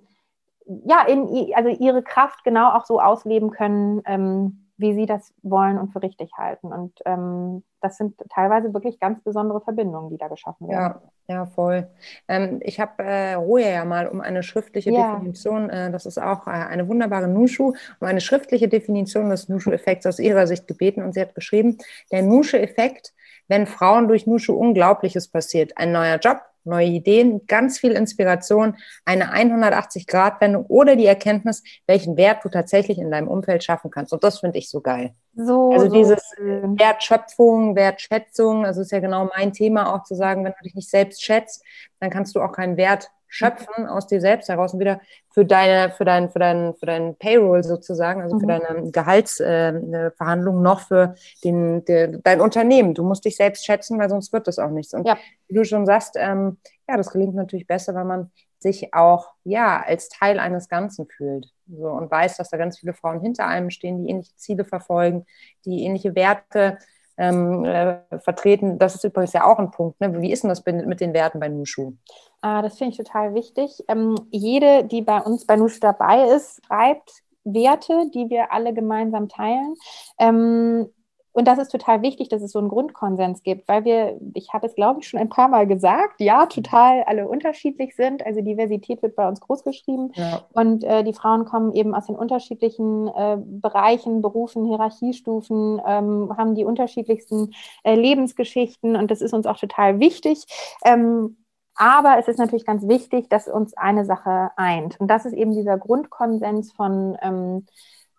ja, 0.85 1.01
in, 1.07 1.51
also 1.55 1.69
ihre 1.69 2.03
Kraft 2.03 2.43
genau 2.43 2.69
auch 2.71 2.85
so 2.85 3.01
ausleben 3.01 3.49
können, 3.49 4.01
ähm, 4.05 4.60
wie 4.81 4.93
sie 4.93 5.05
das 5.05 5.33
wollen 5.43 5.77
und 5.77 5.93
für 5.93 6.01
richtig 6.01 6.31
halten. 6.37 6.67
Und 6.67 6.99
ähm, 7.05 7.63
das 7.81 7.97
sind 7.97 8.15
teilweise 8.29 8.73
wirklich 8.73 8.99
ganz 8.99 9.23
besondere 9.23 9.61
Verbindungen, 9.61 10.09
die 10.09 10.17
da 10.17 10.27
geschaffen 10.27 10.67
werden. 10.67 10.95
Ja, 11.27 11.35
ja 11.35 11.45
voll. 11.45 11.87
Ähm, 12.27 12.59
ich 12.63 12.79
habe 12.79 13.03
äh, 13.03 13.33
Roja 13.35 13.69
ja 13.69 13.85
mal 13.85 14.07
um 14.07 14.21
eine 14.21 14.43
schriftliche 14.43 14.91
ja. 14.91 15.13
Definition, 15.13 15.69
äh, 15.69 15.91
das 15.91 16.05
ist 16.05 16.17
auch 16.17 16.47
äh, 16.47 16.51
eine 16.51 16.87
wunderbare 16.87 17.27
Nushu, 17.27 17.73
um 17.99 18.07
eine 18.07 18.21
schriftliche 18.21 18.67
Definition 18.67 19.29
des 19.29 19.49
Nushu-Effekts 19.49 20.05
aus 20.05 20.19
ihrer 20.19 20.47
Sicht 20.47 20.67
gebeten 20.67 21.01
und 21.01 21.13
sie 21.13 21.21
hat 21.21 21.35
geschrieben, 21.35 21.77
der 22.11 22.23
Nushu-Effekt, 22.23 23.13
wenn 23.47 23.65
Frauen 23.65 24.07
durch 24.07 24.27
Nushu 24.27 24.53
Unglaubliches 24.53 25.27
passiert, 25.27 25.77
ein 25.77 25.91
neuer 25.91 26.17
Job, 26.17 26.41
neue 26.63 26.87
Ideen, 26.87 27.45
ganz 27.47 27.79
viel 27.79 27.91
Inspiration, 27.91 28.77
eine 29.05 29.33
180-Grad-Wendung 29.33 30.65
oder 30.67 30.95
die 30.95 31.05
Erkenntnis, 31.05 31.63
welchen 31.87 32.17
Wert 32.17 32.43
du 32.43 32.49
tatsächlich 32.49 32.99
in 32.99 33.11
deinem 33.11 33.27
Umfeld 33.27 33.63
schaffen 33.63 33.91
kannst. 33.91 34.13
Und 34.13 34.23
das 34.23 34.39
finde 34.39 34.57
ich 34.57 34.69
so 34.69 34.81
geil. 34.81 35.13
So, 35.35 35.71
also 35.71 35.87
so 35.87 35.95
dieses 35.95 36.21
schön. 36.35 36.77
Wertschöpfung, 36.79 37.75
Wertschätzung, 37.75 38.65
also 38.65 38.81
ist 38.81 38.91
ja 38.91 38.99
genau 38.99 39.29
mein 39.35 39.53
Thema 39.53 39.93
auch 39.93 40.03
zu 40.03 40.15
sagen, 40.15 40.43
wenn 40.43 40.53
du 40.57 40.63
dich 40.63 40.75
nicht 40.75 40.89
selbst 40.89 41.23
schätzt, 41.23 41.63
dann 41.99 42.09
kannst 42.09 42.35
du 42.35 42.41
auch 42.41 42.51
keinen 42.51 42.77
Wert 42.77 43.11
schöpfen 43.31 43.87
aus 43.87 44.07
dir 44.07 44.19
selbst 44.19 44.49
heraus 44.49 44.73
und 44.73 44.81
wieder 44.81 44.99
für 45.33 45.45
deine, 45.45 45.89
für 45.91 46.03
dein, 46.03 46.29
für 46.29 46.39
dein, 46.39 46.75
für 46.75 46.85
dein 46.85 47.15
Payroll 47.15 47.63
sozusagen, 47.63 48.21
also 48.21 48.35
mhm. 48.35 48.39
für 48.41 48.47
deine 48.47 48.91
Gehaltsverhandlungen 48.91 50.61
äh, 50.61 50.63
noch 50.63 50.81
für 50.81 51.15
den, 51.43 51.85
der, 51.85 52.09
dein 52.09 52.41
Unternehmen. 52.41 52.93
Du 52.93 53.05
musst 53.05 53.23
dich 53.23 53.37
selbst 53.37 53.65
schätzen, 53.65 53.97
weil 53.97 54.09
sonst 54.09 54.33
wird 54.33 54.47
das 54.47 54.59
auch 54.59 54.69
nichts. 54.69 54.93
Und 54.93 55.07
ja. 55.07 55.17
wie 55.47 55.55
du 55.55 55.63
schon 55.63 55.85
sagst, 55.85 56.15
ähm, 56.17 56.57
ja, 56.89 56.97
das 56.97 57.09
gelingt 57.09 57.33
natürlich 57.33 57.67
besser, 57.67 57.95
wenn 57.95 58.07
man 58.07 58.31
sich 58.59 58.93
auch 58.93 59.29
ja 59.45 59.81
als 59.81 60.09
Teil 60.09 60.37
eines 60.37 60.67
Ganzen 60.67 61.07
fühlt 61.07 61.51
so, 61.67 61.87
und 61.87 62.11
weiß, 62.11 62.35
dass 62.35 62.49
da 62.49 62.57
ganz 62.57 62.79
viele 62.79 62.93
Frauen 62.93 63.21
hinter 63.21 63.47
einem 63.47 63.69
stehen, 63.69 64.03
die 64.03 64.09
ähnliche 64.09 64.35
Ziele 64.35 64.65
verfolgen, 64.65 65.25
die 65.65 65.85
ähnliche 65.85 66.15
Werte 66.15 66.77
ähm, 67.17 67.65
äh, 67.65 67.99
vertreten. 68.19 68.77
Das 68.77 68.95
ist 68.95 69.03
übrigens 69.03 69.33
ja 69.33 69.45
auch 69.45 69.59
ein 69.59 69.71
Punkt. 69.71 69.99
Ne? 69.99 70.21
Wie 70.21 70.31
ist 70.31 70.43
denn 70.43 70.49
das 70.49 70.65
mit 70.65 71.01
den 71.01 71.13
Werten 71.13 71.39
bei 71.39 71.49
Nushu? 71.49 71.93
Ah, 72.41 72.61
das 72.61 72.77
finde 72.77 72.91
ich 72.91 72.97
total 72.97 73.33
wichtig. 73.33 73.83
Ähm, 73.87 74.15
jede, 74.31 74.83
die 74.83 75.01
bei 75.01 75.19
uns 75.19 75.45
bei 75.45 75.55
Nushu 75.55 75.79
dabei 75.79 76.27
ist, 76.35 76.61
schreibt 76.65 77.23
Werte, 77.43 78.09
die 78.13 78.29
wir 78.29 78.51
alle 78.51 78.73
gemeinsam 78.73 79.27
teilen. 79.29 79.75
Ähm, 80.19 80.89
und 81.33 81.47
das 81.47 81.59
ist 81.59 81.71
total 81.71 82.01
wichtig, 82.01 82.29
dass 82.29 82.41
es 82.41 82.51
so 82.51 82.59
einen 82.59 82.69
Grundkonsens 82.69 83.43
gibt, 83.43 83.67
weil 83.67 83.85
wir, 83.85 84.19
ich 84.33 84.51
habe 84.53 84.67
es 84.67 84.75
glaube 84.75 84.99
ich 84.99 85.07
schon 85.07 85.19
ein 85.19 85.29
paar 85.29 85.47
Mal 85.47 85.67
gesagt, 85.67 86.19
ja, 86.19 86.45
total 86.45 87.03
alle 87.03 87.27
unterschiedlich 87.27 87.95
sind. 87.95 88.25
Also 88.25 88.41
Diversität 88.41 89.01
wird 89.01 89.15
bei 89.15 89.27
uns 89.27 89.39
groß 89.39 89.63
geschrieben 89.63 90.11
ja. 90.15 90.41
und 90.53 90.83
äh, 90.83 91.03
die 91.03 91.13
Frauen 91.13 91.45
kommen 91.45 91.73
eben 91.73 91.95
aus 91.95 92.07
den 92.07 92.15
unterschiedlichen 92.15 93.07
äh, 93.07 93.37
Bereichen, 93.39 94.21
Berufen, 94.21 94.65
Hierarchiestufen, 94.65 95.81
ähm, 95.85 96.33
haben 96.37 96.55
die 96.55 96.65
unterschiedlichsten 96.65 97.53
äh, 97.83 97.95
Lebensgeschichten 97.95 98.95
und 98.95 99.09
das 99.09 99.21
ist 99.21 99.33
uns 99.33 99.45
auch 99.45 99.57
total 99.57 99.99
wichtig. 99.99 100.45
Ähm, 100.83 101.37
aber 101.75 102.19
es 102.19 102.27
ist 102.27 102.37
natürlich 102.37 102.65
ganz 102.65 102.87
wichtig, 102.87 103.29
dass 103.29 103.47
uns 103.47 103.75
eine 103.75 104.05
Sache 104.05 104.51
eint. 104.55 104.99
Und 104.99 105.07
das 105.07 105.25
ist 105.25 105.33
eben 105.33 105.51
dieser 105.51 105.77
Grundkonsens 105.77 106.73
von 106.73 107.17
ähm, 107.21 107.65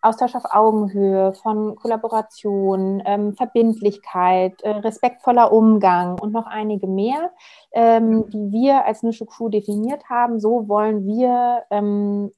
Austausch 0.03 0.35
auf 0.35 0.45
Augenhöhe, 0.51 1.33
von 1.35 1.77
Kollaboration, 1.77 3.03
ähm, 3.07 3.35
Verbindlichkeit, 3.35 4.61
äh, 4.63 4.71
respektvoller 4.71 5.53
Umgang 5.53 6.19
und 6.19 6.33
noch 6.33 6.47
einige 6.47 6.87
mehr, 6.87 7.31
ähm, 7.73 8.29
die 8.29 8.51
wir 8.51 8.85
als 8.85 9.03
Nushu 9.03 9.25
Crew 9.25 9.49
definiert 9.49 10.11
haben. 10.11 10.41
So 10.41 10.69
wollen 10.69 11.07
wir 11.07 11.63
ähm, 11.71 12.33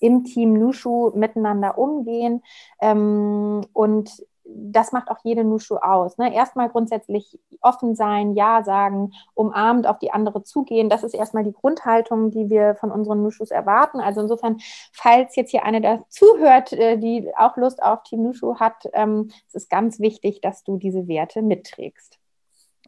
im 0.00 0.24
Team 0.24 0.54
Nushu 0.54 1.12
miteinander 1.14 1.78
umgehen 1.78 2.42
ähm, 2.80 3.62
und 3.72 4.10
das 4.46 4.92
macht 4.92 5.10
auch 5.10 5.18
jede 5.24 5.44
Nushu 5.44 5.76
aus. 5.76 6.18
Ne? 6.18 6.34
Erstmal 6.34 6.68
grundsätzlich 6.68 7.38
offen 7.60 7.94
sein, 7.94 8.34
Ja 8.34 8.62
sagen, 8.62 9.12
umarmt 9.34 9.86
auf 9.86 9.98
die 9.98 10.12
andere 10.12 10.42
zugehen. 10.42 10.88
Das 10.88 11.02
ist 11.02 11.14
erstmal 11.14 11.44
die 11.44 11.52
Grundhaltung, 11.52 12.30
die 12.30 12.50
wir 12.50 12.74
von 12.76 12.90
unseren 12.90 13.22
Nushus 13.22 13.50
erwarten. 13.50 14.00
Also 14.00 14.20
insofern, 14.20 14.58
falls 14.92 15.36
jetzt 15.36 15.50
hier 15.50 15.64
eine 15.64 15.80
dazuhört, 15.80 16.72
äh, 16.72 16.98
die 16.98 17.30
auch 17.36 17.56
Lust 17.56 17.82
auf 17.82 18.02
Team 18.02 18.22
Nushu 18.22 18.56
hat, 18.56 18.88
ähm, 18.92 19.30
es 19.48 19.54
ist 19.54 19.70
ganz 19.70 20.00
wichtig, 20.00 20.40
dass 20.40 20.62
du 20.64 20.76
diese 20.76 21.08
Werte 21.08 21.42
mitträgst. 21.42 22.18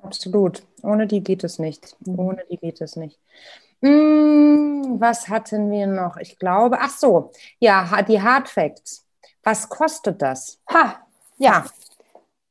Absolut. 0.03 0.62
Ohne 0.83 1.07
die 1.07 1.23
geht 1.23 1.42
es 1.42 1.59
nicht. 1.59 1.97
Mhm. 2.07 2.19
Ohne 2.19 2.45
die 2.51 2.59
geht 2.59 2.81
es 2.81 2.97
nicht. 2.97 3.19
Hm, 3.83 4.97
was 4.99 5.29
hatten 5.29 5.71
wir 5.71 5.87
noch? 5.87 6.16
Ich 6.16 6.38
glaube, 6.38 6.79
ach 6.81 6.90
so, 6.90 7.33
ja, 7.59 8.03
die 8.03 8.21
Hard 8.21 8.49
Facts. 8.49 9.07
Was 9.42 9.69
kostet 9.69 10.23
das? 10.23 10.61
Ha, 10.73 11.06
ja. 11.37 11.64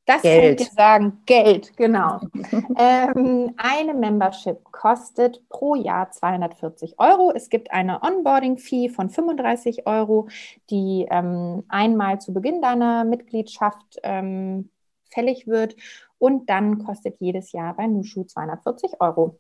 Das 0.05 0.21
Geld. 0.21 0.61
ich 0.61 0.71
sagen. 0.71 1.23
Geld, 1.25 1.75
genau. 1.77 2.19
ähm, 2.77 3.55
eine 3.57 3.93
Membership 3.95 4.63
kostet 4.71 5.47
pro 5.49 5.73
Jahr 5.73 6.11
240 6.11 6.99
Euro. 6.99 7.31
Es 7.35 7.49
gibt 7.49 7.71
eine 7.71 8.03
Onboarding-Fee 8.03 8.89
von 8.89 9.09
35 9.09 9.87
Euro, 9.87 10.27
die 10.69 11.07
ähm, 11.09 11.63
einmal 11.69 12.21
zu 12.21 12.33
Beginn 12.33 12.61
deiner 12.61 13.03
Mitgliedschaft 13.03 13.99
ähm, 14.03 14.69
fällig 15.11 15.47
wird. 15.47 15.75
Und 16.19 16.49
dann 16.51 16.83
kostet 16.85 17.19
jedes 17.19 17.51
Jahr 17.51 17.75
bei 17.75 17.87
Nushu 17.87 18.25
240 18.25 19.01
Euro. 19.01 19.39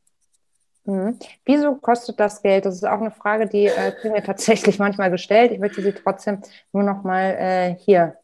Mhm. 0.85 1.17
Wieso 1.45 1.75
kostet 1.75 2.19
das 2.19 2.41
Geld? 2.41 2.65
Das 2.65 2.75
ist 2.75 2.85
auch 2.85 3.01
eine 3.01 3.11
Frage, 3.11 3.47
die 3.47 3.67
äh, 3.67 3.91
kriegen 3.91 4.15
wir 4.15 4.23
tatsächlich 4.23 4.79
manchmal 4.79 5.11
gestellt. 5.11 5.51
Ich 5.51 5.59
möchte 5.59 5.83
sie 5.83 5.93
trotzdem 5.93 6.41
nur 6.73 6.83
noch 6.83 7.03
mal 7.03 7.35
äh, 7.37 7.75
hier 7.75 8.17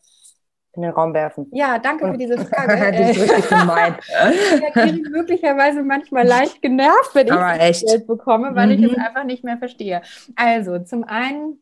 in 0.74 0.84
den 0.84 0.92
Raum 0.92 1.14
werfen. 1.14 1.48
Ja, 1.52 1.80
danke 1.80 2.12
für 2.12 2.18
diese 2.18 2.38
Frage. 2.46 2.92
die 2.98 3.12
ist 3.12 3.22
richtig 3.22 3.50
gemein. 3.50 3.96
ich 4.30 4.74
bin 4.74 5.12
möglicherweise 5.12 5.84
manchmal 5.84 6.26
leicht 6.26 6.62
genervt, 6.62 7.14
wenn 7.14 7.28
ich 7.28 7.34
das 7.34 7.82
Geld 7.86 8.08
bekomme, 8.08 8.56
weil 8.56 8.68
mhm. 8.68 8.74
ich 8.74 8.92
es 8.92 8.98
mhm. 8.98 9.04
einfach 9.04 9.24
nicht 9.24 9.44
mehr 9.44 9.58
verstehe. 9.58 10.02
Also, 10.36 10.80
zum 10.80 11.04
einen 11.04 11.60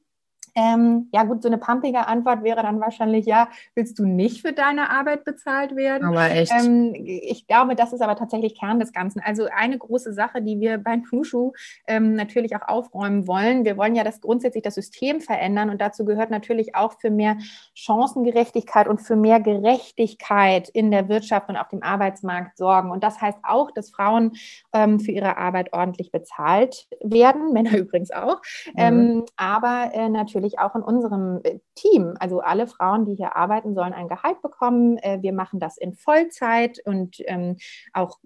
ähm, 0.60 1.08
ja 1.14 1.24
gut, 1.24 1.42
so 1.42 1.48
eine 1.48 1.58
pumpige 1.58 2.06
Antwort 2.08 2.44
wäre 2.44 2.62
dann 2.62 2.82
wahrscheinlich, 2.82 3.26
ja, 3.26 3.48
willst 3.76 3.98
du 3.98 4.06
nicht 4.06 4.42
für 4.42 4.52
deine 4.52 4.90
Arbeit 4.90 5.24
bezahlt 5.24 5.78
werden? 5.78 6.06
Aber 6.06 6.30
echt. 6.32 6.52
Ähm, 6.52 6.94
ich 6.96 7.48
glaube, 7.48 7.76
das 7.76 7.94
ist 7.94 8.02
aber 8.02 8.18
tatsächlich 8.18 8.60
Kern 8.60 8.80
des 8.80 8.92
Ganzen. 8.92 9.22
Also 9.24 9.48
eine 9.56 9.78
große 9.78 10.12
Sache, 10.12 10.42
die 10.42 10.60
wir 10.60 10.78
bei 10.78 10.98
Nushu 10.98 11.54
ähm, 11.88 12.14
natürlich 12.14 12.58
auch 12.58 12.68
aufräumen 12.68 13.26
wollen. 13.26 13.64
Wir 13.64 13.78
wollen 13.78 13.96
ja 13.96 14.04
das 14.04 14.20
grundsätzlich 14.20 14.64
das 14.64 14.76
System 14.76 15.22
verändern 15.22 15.70
und 15.70 15.80
dazu 15.80 16.04
gehört 16.04 16.30
natürlich 16.30 16.76
auch 16.76 16.94
für 17.00 17.10
mehr 17.10 17.38
Chancengerechtigkeit 17.74 18.90
und 18.90 19.00
für 19.00 19.16
mehr 19.16 19.40
Gerechtigkeit 19.40 20.68
in 20.68 20.92
der 20.92 21.08
Wirtschaft 21.08 21.48
und 21.48 21.56
auf 21.56 21.70
dem 21.70 21.84
Arbeitsmarkt 21.84 22.58
sorgen. 22.58 22.92
Und 22.92 23.02
das 23.04 23.22
heißt 23.22 23.40
auch, 23.44 23.72
dass 23.72 23.92
Frauen 23.92 24.34
ähm, 24.74 25.00
für 25.00 25.12
ihre 25.12 25.38
Arbeit 25.38 25.72
ordentlich 25.72 26.12
bezahlt 26.12 26.88
werden, 27.02 27.54
Männer 27.54 27.78
übrigens 27.78 28.12
auch. 28.12 28.42
Mhm. 28.68 28.74
Ähm, 28.76 29.26
aber 29.38 29.92
äh, 29.94 30.10
natürlich 30.10 30.49
natürlich 30.50 30.60
auch 30.60 30.76
in 30.76 30.82
unserem 30.82 31.42
äh, 31.44 31.60
Team. 31.76 32.16
Also 32.20 32.40
alle 32.40 32.68
Frauen, 32.68 33.06
die 33.06 33.16
hier 33.16 33.36
arbeiten, 33.36 33.76
sollen 33.76 33.94
ein 33.94 34.08
Gehalt 34.08 34.42
bekommen. 34.42 34.98
Äh, 34.98 35.20
wir 35.22 35.34
machen 35.34 35.60
das 35.60 35.78
in 35.78 35.94
Vollzeit 35.94 36.80
und 36.86 37.18
ähm, 37.26 37.58
auch 37.94 38.18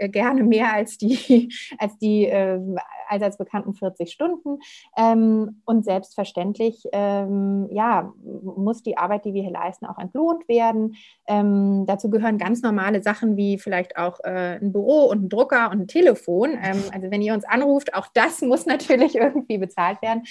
gerne 0.00 0.42
mehr 0.42 0.72
als 0.72 0.98
die, 0.98 1.52
als 1.78 1.98
die 1.98 2.26
äh, 2.26 2.60
allseits 3.08 3.36
bekannten 3.36 3.74
40 3.74 4.10
Stunden. 4.10 4.58
Ähm, 4.96 5.60
und 5.64 5.84
selbstverständlich, 5.84 6.84
ähm, 6.92 7.68
ja, 7.70 8.12
muss 8.42 8.82
die 8.82 8.96
Arbeit, 8.96 9.24
die 9.24 9.34
wir 9.34 9.42
hier 9.42 9.52
leisten, 9.52 9.86
auch 9.86 9.98
entlohnt 9.98 10.48
werden. 10.48 10.96
Dazu 11.26 12.10
gehören 12.10 12.38
ganz 12.38 12.62
normale 12.62 13.02
Sachen 13.02 13.36
wie 13.36 13.58
vielleicht 13.58 13.96
auch 13.96 14.20
ein 14.20 14.72
Büro 14.72 15.04
und 15.04 15.24
ein 15.24 15.28
Drucker 15.28 15.70
und 15.70 15.82
ein 15.82 15.88
Telefon. 15.88 16.56
Also 16.92 17.10
wenn 17.10 17.22
ihr 17.22 17.34
uns 17.34 17.44
anruft, 17.44 17.94
auch 17.94 18.08
das 18.12 18.42
muss 18.42 18.66
natürlich 18.66 19.14
irgendwie 19.16 19.58
bezahlt 19.58 20.02
werden. 20.02 20.24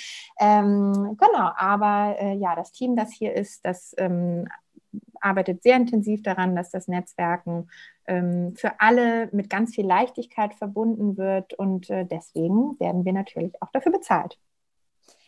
Genau, 1.25 1.51
aber 1.55 2.15
äh, 2.19 2.35
ja, 2.35 2.55
das 2.55 2.71
Team, 2.71 2.95
das 2.95 3.11
hier 3.11 3.33
ist, 3.33 3.65
das 3.65 3.95
ähm, 3.97 4.47
arbeitet 5.19 5.63
sehr 5.63 5.77
intensiv 5.77 6.21
daran, 6.23 6.55
dass 6.55 6.69
das 6.69 6.87
Netzwerken 6.87 7.69
ähm, 8.07 8.53
für 8.55 8.79
alle 8.79 9.29
mit 9.31 9.49
ganz 9.49 9.75
viel 9.75 9.85
Leichtigkeit 9.85 10.53
verbunden 10.53 11.17
wird 11.17 11.53
und 11.53 11.89
äh, 11.89 12.05
deswegen 12.05 12.79
werden 12.79 13.05
wir 13.05 13.13
natürlich 13.13 13.61
auch 13.61 13.71
dafür 13.71 13.91
bezahlt. 13.91 14.37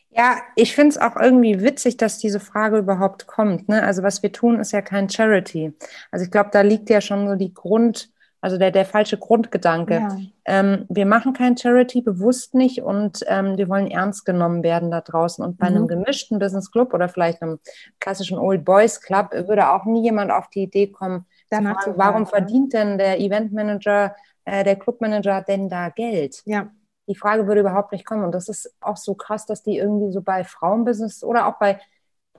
Ja, 0.09 0.37
ich 0.55 0.73
finde 0.73 0.89
es 0.89 0.97
auch 0.97 1.17
irgendwie 1.17 1.61
witzig, 1.61 1.97
dass 1.97 2.19
diese 2.19 2.39
Frage 2.39 2.77
überhaupt 2.77 3.27
kommt. 3.27 3.67
Ne? 3.67 3.83
Also 3.83 4.01
was 4.01 4.23
wir 4.23 4.31
tun, 4.31 4.59
ist 4.59 4.71
ja 4.71 4.81
kein 4.81 5.09
Charity. 5.09 5.73
Also 6.09 6.23
ich 6.23 6.31
glaube, 6.31 6.51
da 6.53 6.61
liegt 6.61 6.89
ja 6.89 7.01
schon 7.01 7.27
so 7.27 7.35
die 7.35 7.53
Grund, 7.53 8.13
also 8.45 8.59
der, 8.59 8.69
der 8.69 8.85
falsche 8.85 9.17
Grundgedanke. 9.17 9.95
Ja. 9.95 10.17
Ähm, 10.45 10.85
wir 10.87 11.07
machen 11.07 11.33
kein 11.33 11.57
Charity, 11.57 12.01
bewusst 12.01 12.53
nicht 12.53 12.83
und 12.83 13.25
ähm, 13.25 13.57
wir 13.57 13.67
wollen 13.69 13.89
ernst 13.89 14.23
genommen 14.23 14.61
werden 14.61 14.91
da 14.91 15.01
draußen. 15.01 15.43
Und 15.43 15.57
bei 15.57 15.67
mhm. 15.67 15.75
einem 15.75 15.87
gemischten 15.87 16.37
Business 16.37 16.69
Club 16.69 16.93
oder 16.93 17.09
vielleicht 17.09 17.41
einem 17.41 17.57
klassischen 17.99 18.37
Old 18.37 18.63
Boys 18.63 19.01
Club 19.01 19.31
würde 19.31 19.71
auch 19.71 19.85
nie 19.85 20.03
jemand 20.03 20.29
auf 20.29 20.47
die 20.51 20.61
Idee 20.61 20.85
kommen, 20.85 21.25
Danach 21.49 21.81
fragen, 21.81 21.97
warum 21.97 22.27
verdient 22.27 22.73
denn 22.73 22.99
der 22.99 23.19
Eventmanager, 23.19 24.15
äh, 24.45 24.63
der 24.63 24.75
Clubmanager 24.75 25.41
denn 25.41 25.67
da 25.67 25.89
Geld? 25.89 26.43
Ja. 26.45 26.69
Die 27.07 27.15
Frage 27.15 27.47
würde 27.47 27.61
überhaupt 27.61 27.93
nicht 27.93 28.05
kommen. 28.05 28.25
Und 28.25 28.35
das 28.35 28.47
ist 28.47 28.75
auch 28.79 28.97
so 28.97 29.15
krass, 29.15 29.47
dass 29.47 29.63
die 29.63 29.77
irgendwie 29.77 30.11
so 30.11 30.21
bei 30.21 30.43
Frauenbusiness 30.43 31.23
oder 31.23 31.47
auch 31.47 31.57
bei, 31.57 31.79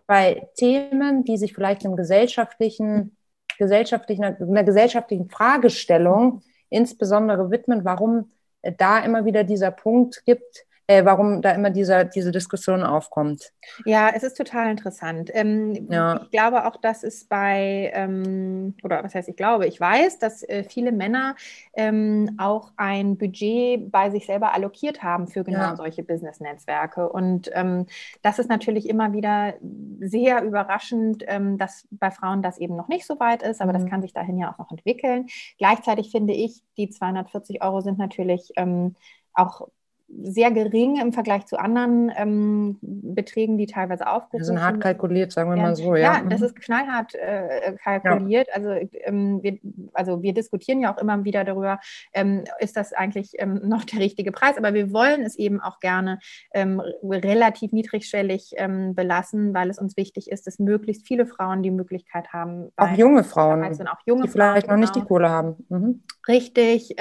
bei 0.06 0.46
Themen, 0.54 1.24
die 1.24 1.36
sich 1.36 1.52
vielleicht 1.52 1.84
einem 1.84 1.96
gesellschaftlichen 1.96 3.16
gesellschaftlichen, 3.58 4.24
einer 4.24 4.64
gesellschaftlichen 4.64 5.28
Fragestellung 5.28 6.42
insbesondere 6.68 7.50
widmen, 7.50 7.84
warum 7.84 8.30
da 8.78 8.98
immer 9.00 9.24
wieder 9.24 9.44
dieser 9.44 9.70
Punkt 9.70 10.24
gibt, 10.24 10.65
äh, 10.88 11.04
warum 11.04 11.42
da 11.42 11.50
immer 11.50 11.70
dieser, 11.70 12.04
diese 12.04 12.30
Diskussion 12.30 12.82
aufkommt. 12.82 13.52
Ja, 13.84 14.10
es 14.14 14.22
ist 14.22 14.36
total 14.36 14.70
interessant. 14.70 15.30
Ähm, 15.34 15.88
ja. 15.90 16.20
Ich 16.22 16.30
glaube 16.30 16.66
auch, 16.66 16.76
dass 16.76 17.02
es 17.02 17.24
bei, 17.24 17.90
ähm, 17.92 18.74
oder 18.84 19.02
was 19.02 19.14
heißt 19.14 19.28
ich 19.28 19.36
glaube, 19.36 19.66
ich 19.66 19.80
weiß, 19.80 20.18
dass 20.20 20.42
äh, 20.44 20.64
viele 20.64 20.92
Männer 20.92 21.34
ähm, 21.74 22.36
auch 22.38 22.72
ein 22.76 23.18
Budget 23.18 23.90
bei 23.90 24.10
sich 24.10 24.26
selber 24.26 24.54
allokiert 24.54 25.02
haben 25.02 25.26
für 25.26 25.42
genau 25.42 25.58
ja. 25.58 25.76
solche 25.76 26.04
Business-Netzwerke. 26.04 27.08
Und 27.08 27.50
ähm, 27.54 27.86
das 28.22 28.38
ist 28.38 28.48
natürlich 28.48 28.88
immer 28.88 29.12
wieder 29.12 29.54
sehr 30.00 30.44
überraschend, 30.44 31.24
ähm, 31.26 31.58
dass 31.58 31.88
bei 31.90 32.12
Frauen 32.12 32.42
das 32.42 32.58
eben 32.58 32.76
noch 32.76 32.88
nicht 32.88 33.06
so 33.06 33.18
weit 33.18 33.42
ist, 33.42 33.60
aber 33.60 33.72
mhm. 33.72 33.78
das 33.78 33.86
kann 33.90 34.02
sich 34.02 34.12
dahin 34.12 34.38
ja 34.38 34.52
auch 34.52 34.58
noch 34.58 34.70
entwickeln. 34.70 35.26
Gleichzeitig 35.58 36.12
finde 36.12 36.32
ich, 36.32 36.62
die 36.76 36.90
240 36.90 37.62
Euro 37.62 37.80
sind 37.80 37.98
natürlich 37.98 38.52
ähm, 38.56 38.94
auch 39.34 39.68
sehr 40.08 40.52
gering 40.52 41.00
im 41.00 41.12
Vergleich 41.12 41.46
zu 41.46 41.58
anderen 41.58 42.12
ähm, 42.16 42.78
Beträgen, 42.80 43.58
die 43.58 43.66
teilweise 43.66 44.06
aufgerufen 44.06 44.44
sind. 44.44 44.62
hart 44.62 44.80
kalkuliert, 44.80 45.32
sagen 45.32 45.50
wir 45.50 45.56
ja. 45.56 45.62
mal 45.62 45.76
so. 45.76 45.96
Ja, 45.96 46.14
ja 46.14 46.22
das 46.28 46.40
mhm. 46.40 46.46
ist 46.46 46.56
knallhart 46.56 47.14
äh, 47.14 47.74
kalkuliert. 47.82 48.48
Ja. 48.48 48.54
Also, 48.54 48.88
ähm, 49.04 49.42
wir, 49.42 49.58
also 49.94 50.22
wir 50.22 50.32
diskutieren 50.32 50.80
ja 50.80 50.94
auch 50.94 51.00
immer 51.00 51.24
wieder 51.24 51.44
darüber, 51.44 51.80
ähm, 52.12 52.44
ist 52.60 52.76
das 52.76 52.92
eigentlich 52.92 53.32
ähm, 53.38 53.60
noch 53.64 53.84
der 53.84 53.98
richtige 53.98 54.30
Preis? 54.30 54.56
Aber 54.56 54.74
wir 54.74 54.92
wollen 54.92 55.22
es 55.22 55.36
eben 55.36 55.60
auch 55.60 55.80
gerne 55.80 56.20
ähm, 56.54 56.80
relativ 57.02 57.72
niedrigschwellig 57.72 58.52
ähm, 58.56 58.94
belassen, 58.94 59.54
weil 59.54 59.70
es 59.70 59.78
uns 59.78 59.96
wichtig 59.96 60.30
ist, 60.30 60.46
dass 60.46 60.58
möglichst 60.60 61.06
viele 61.06 61.26
Frauen 61.26 61.62
die 61.62 61.72
Möglichkeit 61.72 62.32
haben. 62.32 62.70
Auch 62.76 62.90
junge 62.92 63.24
Frauen, 63.24 63.64
auch 63.64 64.00
junge 64.06 64.22
die 64.22 64.28
vielleicht 64.28 64.66
Frauen, 64.66 64.80
noch 64.80 64.80
nicht 64.80 64.94
die 64.94 65.00
genau. 65.00 65.08
Kohle 65.08 65.30
haben. 65.30 65.56
Mhm. 65.68 66.02
Richtig. 66.28 66.96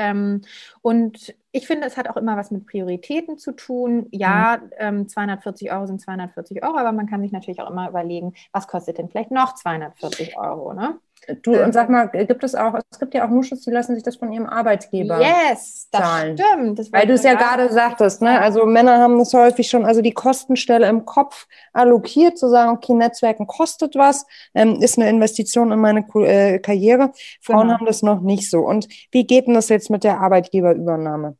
und 0.81 1.35
ich 1.55 1.67
finde, 1.67 1.87
es 1.87 1.95
hat 1.95 2.09
auch 2.09 2.17
immer 2.17 2.35
was 2.35 2.51
mit 2.51 2.67
Prioritäten 2.67 3.37
zu 3.37 3.53
tun. 3.53 4.07
Ja, 4.11 4.57
mhm. 4.61 4.69
ähm, 4.77 5.07
240 5.07 5.71
Euro 5.71 5.87
sind 5.87 6.01
240 6.01 6.61
Euro, 6.63 6.77
aber 6.77 6.91
man 6.91 7.07
kann 7.07 7.21
sich 7.21 7.31
natürlich 7.31 7.61
auch 7.61 7.69
immer 7.69 7.87
überlegen, 7.87 8.33
was 8.51 8.67
kostet 8.67 8.97
denn 8.97 9.07
vielleicht 9.07 9.31
noch 9.31 9.55
240 9.55 10.37
Euro, 10.37 10.73
ne? 10.73 10.99
Du, 11.41 11.59
und 11.59 11.73
sag 11.73 11.89
mal, 11.89 12.07
gibt 12.09 12.43
es 12.43 12.53
auch, 12.53 12.75
es 12.91 12.99
gibt 12.99 13.15
ja 13.15 13.25
auch 13.25 13.29
Nuschus, 13.29 13.61
die 13.61 13.71
lassen 13.71 13.95
sich 13.95 14.03
das 14.03 14.17
von 14.17 14.31
ihrem 14.31 14.45
Arbeitgeber 14.45 15.19
yes, 15.19 15.87
das 15.91 16.01
zahlen. 16.01 16.37
stimmt. 16.37 16.77
Das 16.77 16.91
Weil 16.91 17.07
du 17.07 17.13
es 17.13 17.23
ja 17.23 17.33
gerade 17.33 17.71
sagtest, 17.71 18.21
ne? 18.21 18.39
Also 18.39 18.65
Männer 18.65 18.99
haben 18.99 19.17
das 19.17 19.33
häufig 19.33 19.67
schon, 19.67 19.85
also 19.85 20.01
die 20.01 20.11
Kostenstelle 20.11 20.87
im 20.87 21.05
Kopf 21.05 21.47
allokiert, 21.73 22.37
zu 22.37 22.49
sagen, 22.49 22.71
okay, 22.71 22.93
Netzwerken 22.93 23.47
kostet 23.47 23.95
was, 23.95 24.25
ähm, 24.53 24.81
ist 24.81 24.99
eine 24.99 25.09
Investition 25.09 25.71
in 25.71 25.79
meine 25.79 26.05
äh, 26.15 26.59
Karriere. 26.59 27.11
Frauen 27.41 27.61
genau. 27.61 27.73
haben 27.75 27.85
das 27.85 28.03
noch 28.03 28.21
nicht 28.21 28.51
so. 28.51 28.59
Und 28.59 28.87
wie 29.11 29.25
geht 29.25 29.47
denn 29.47 29.55
das 29.55 29.69
jetzt 29.69 29.89
mit 29.89 30.03
der 30.03 30.19
Arbeitgeberübernahme? 30.19 31.37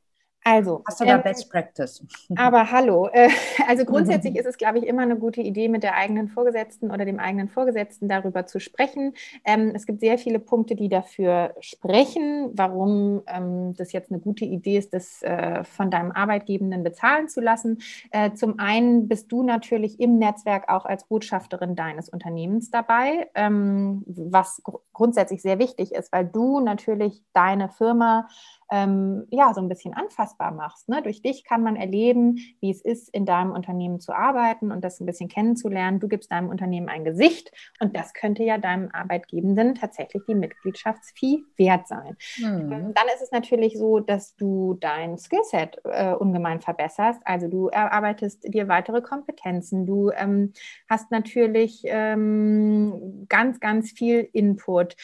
Also, 0.48 0.84
hast 0.86 1.02
du 1.02 1.06
da 1.06 1.16
ähm, 1.16 1.24
Best 1.24 1.50
Practice? 1.50 2.06
Aber 2.36 2.70
hallo, 2.72 3.10
äh, 3.12 3.30
also 3.68 3.84
grundsätzlich 3.86 4.36
ist 4.36 4.46
es, 4.46 4.58
glaube 4.58 4.78
ich, 4.78 4.86
immer 4.86 5.02
eine 5.02 5.18
gute 5.18 5.42
Idee, 5.42 5.68
mit 5.70 5.82
der 5.82 5.96
eigenen 5.96 6.28
Vorgesetzten 6.28 6.92
oder 6.92 7.04
dem 7.04 7.20
eigenen 7.20 7.50
Vorgesetzten 7.50 8.08
darüber 8.08 8.46
zu 8.46 8.60
sprechen. 8.60 9.16
Ähm, 9.44 9.72
es 9.74 9.88
gibt 9.88 10.02
sehr 10.02 10.20
viele 10.20 10.38
Punkte, 10.38 10.76
die 10.76 10.88
dafür 10.88 11.56
sprechen, 11.62 12.52
warum 12.54 13.24
ähm, 13.26 13.74
das 13.76 13.92
jetzt 13.92 14.12
eine 14.12 14.20
gute 14.20 14.46
Idee 14.46 14.78
ist, 14.78 14.94
das 14.94 15.24
äh, 15.24 15.64
von 15.64 15.90
deinem 15.90 16.12
Arbeitgebenden 16.12 16.84
bezahlen 16.84 17.28
zu 17.28 17.42
lassen. 17.42 17.80
Äh, 18.12 18.34
zum 18.34 18.60
einen 18.60 19.08
bist 19.08 19.32
du 19.32 19.42
natürlich 19.42 20.00
im 20.00 20.20
Netzwerk 20.20 20.70
auch 20.70 20.86
als 20.86 21.06
Botschafterin 21.06 21.76
deines 21.76 22.08
Unternehmens 22.08 22.70
dabei, 22.70 23.32
ähm, 23.34 24.04
was 24.06 24.62
gr 24.64 24.80
grundsätzlich 24.94 25.42
sehr 25.42 25.60
wichtig 25.60 25.92
ist, 25.92 26.14
weil 26.14 26.26
du 26.26 26.62
natürlich 26.62 27.22
deine 27.34 27.68
Firma 27.68 28.30
ähm, 28.72 29.28
ja, 29.30 29.54
so 29.54 29.62
ein 29.62 29.70
bisschen 29.70 29.94
anfassbar 29.94 30.52
machst. 30.52 30.90
Ne? 30.90 31.02
Durch 31.02 31.22
dich 31.22 31.44
kann 31.44 31.62
man 31.62 31.76
erleben, 31.76 32.38
wie 32.60 32.72
es 32.72 32.82
ist, 32.82 33.10
in 33.10 33.26
deinem 33.26 33.52
Unternehmen 33.52 34.00
zu 34.00 34.14
arbeiten 34.14 34.72
und 34.72 34.84
das 34.84 35.00
ein 35.00 35.06
bisschen 35.06 35.30
kennenzulernen. 35.30 36.00
Du 36.00 36.08
gibst 36.08 36.32
deinem 36.32 36.50
Unternehmen 36.50 36.90
ein 36.90 37.04
Gesicht 37.04 37.52
und 37.80 37.96
das 37.96 38.14
könnte 38.14 38.44
ja 38.44 38.58
deinem 38.58 38.90
Arbeitgebenden 38.92 39.76
tatsächlich 39.76 40.24
die 40.28 40.36
Mitgliedschaftsfee 40.36 41.44
wert 41.58 41.88
sein. 41.88 42.18
Mhm. 42.38 42.94
Dann 42.94 43.08
ist 43.14 43.22
es 43.22 43.32
natürlich 43.32 43.78
so, 43.78 44.00
dass 44.00 44.36
du 44.36 44.76
dein 44.80 45.18
Skillset 45.18 45.80
äh, 45.84 46.14
ungemein 46.14 46.62
verbesserst. 46.62 47.22
Also 47.26 47.48
du 47.48 47.68
erarbeitest 47.68 48.44
dir 48.54 48.68
weitere 48.68 49.02
Kompetenzen. 49.02 49.86
Du 49.86 50.12
ähm, 50.12 50.54
hast 50.90 51.12
natürlich 51.12 51.84
ähm, 51.86 53.26
ganz, 53.30 53.60
ganz 53.60 53.92
viel 53.92 54.28
Input. 54.34 54.96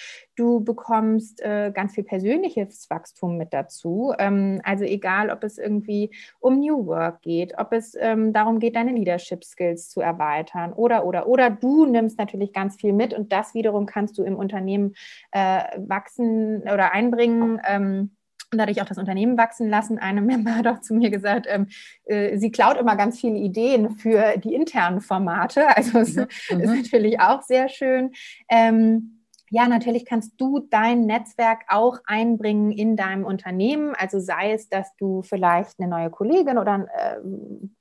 Du 0.41 0.59
bekommst 0.59 1.39
äh, 1.41 1.71
ganz 1.71 1.93
viel 1.93 2.03
persönliches 2.03 2.89
Wachstum 2.89 3.37
mit 3.37 3.53
dazu. 3.53 4.11
Ähm, 4.17 4.59
also 4.63 4.83
egal, 4.85 5.29
ob 5.29 5.43
es 5.43 5.59
irgendwie 5.59 6.09
um 6.39 6.59
New 6.59 6.87
Work 6.87 7.21
geht, 7.21 7.59
ob 7.59 7.71
es 7.73 7.95
ähm, 7.99 8.33
darum 8.33 8.57
geht, 8.57 8.75
deine 8.75 8.91
Leadership 8.91 9.43
Skills 9.43 9.91
zu 9.91 10.01
erweitern 10.01 10.73
oder, 10.73 11.05
oder, 11.05 11.27
oder 11.27 11.51
du 11.51 11.85
nimmst 11.85 12.17
natürlich 12.17 12.53
ganz 12.53 12.75
viel 12.75 12.91
mit 12.91 13.13
und 13.13 13.31
das 13.31 13.53
wiederum 13.53 13.85
kannst 13.85 14.17
du 14.17 14.23
im 14.23 14.35
Unternehmen 14.35 14.95
äh, 15.29 15.61
wachsen 15.77 16.63
oder 16.63 16.91
einbringen. 16.91 17.61
Ähm, 17.63 18.09
und 18.51 18.57
dadurch 18.57 18.81
auch 18.81 18.87
das 18.87 18.97
Unternehmen 18.97 19.37
wachsen 19.37 19.69
lassen. 19.69 19.99
Eine 19.99 20.23
Member 20.23 20.55
hat 20.57 20.65
auch 20.65 20.81
zu 20.81 20.95
mir 20.95 21.11
gesagt, 21.11 21.45
ähm, 21.47 21.67
äh, 22.05 22.35
sie 22.39 22.51
klaut 22.51 22.77
immer 22.77 22.95
ganz 22.95 23.21
viele 23.21 23.37
Ideen 23.37 23.91
für 23.91 24.39
die 24.39 24.55
internen 24.55 25.01
Formate. 25.01 25.67
Also 25.75 25.99
es 25.99 26.15
mhm. 26.15 26.23
ist 26.23 26.51
mhm. 26.51 26.81
natürlich 26.81 27.19
auch 27.19 27.43
sehr 27.43 27.69
schön. 27.69 28.11
Ähm, 28.49 29.20
ja, 29.53 29.67
natürlich 29.67 30.05
kannst 30.05 30.39
du 30.39 30.65
dein 30.69 31.05
Netzwerk 31.05 31.63
auch 31.67 31.99
einbringen 32.05 32.71
in 32.71 32.95
deinem 32.95 33.25
Unternehmen. 33.25 33.93
Also 33.95 34.21
sei 34.21 34.53
es, 34.53 34.69
dass 34.69 34.95
du 34.95 35.23
vielleicht 35.23 35.77
eine 35.77 35.89
neue 35.89 36.09
Kollegin 36.09 36.57
oder 36.57 36.87
äh, 36.95 37.17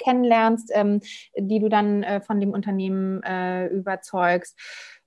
kennenlernst, 0.01 0.73
ähm, 0.75 1.01
die 1.37 1.61
du 1.61 1.69
dann 1.69 2.03
äh, 2.03 2.21
von 2.21 2.41
dem 2.41 2.51
Unternehmen 2.51 3.23
äh, 3.23 3.69
überzeugst. 3.69 4.59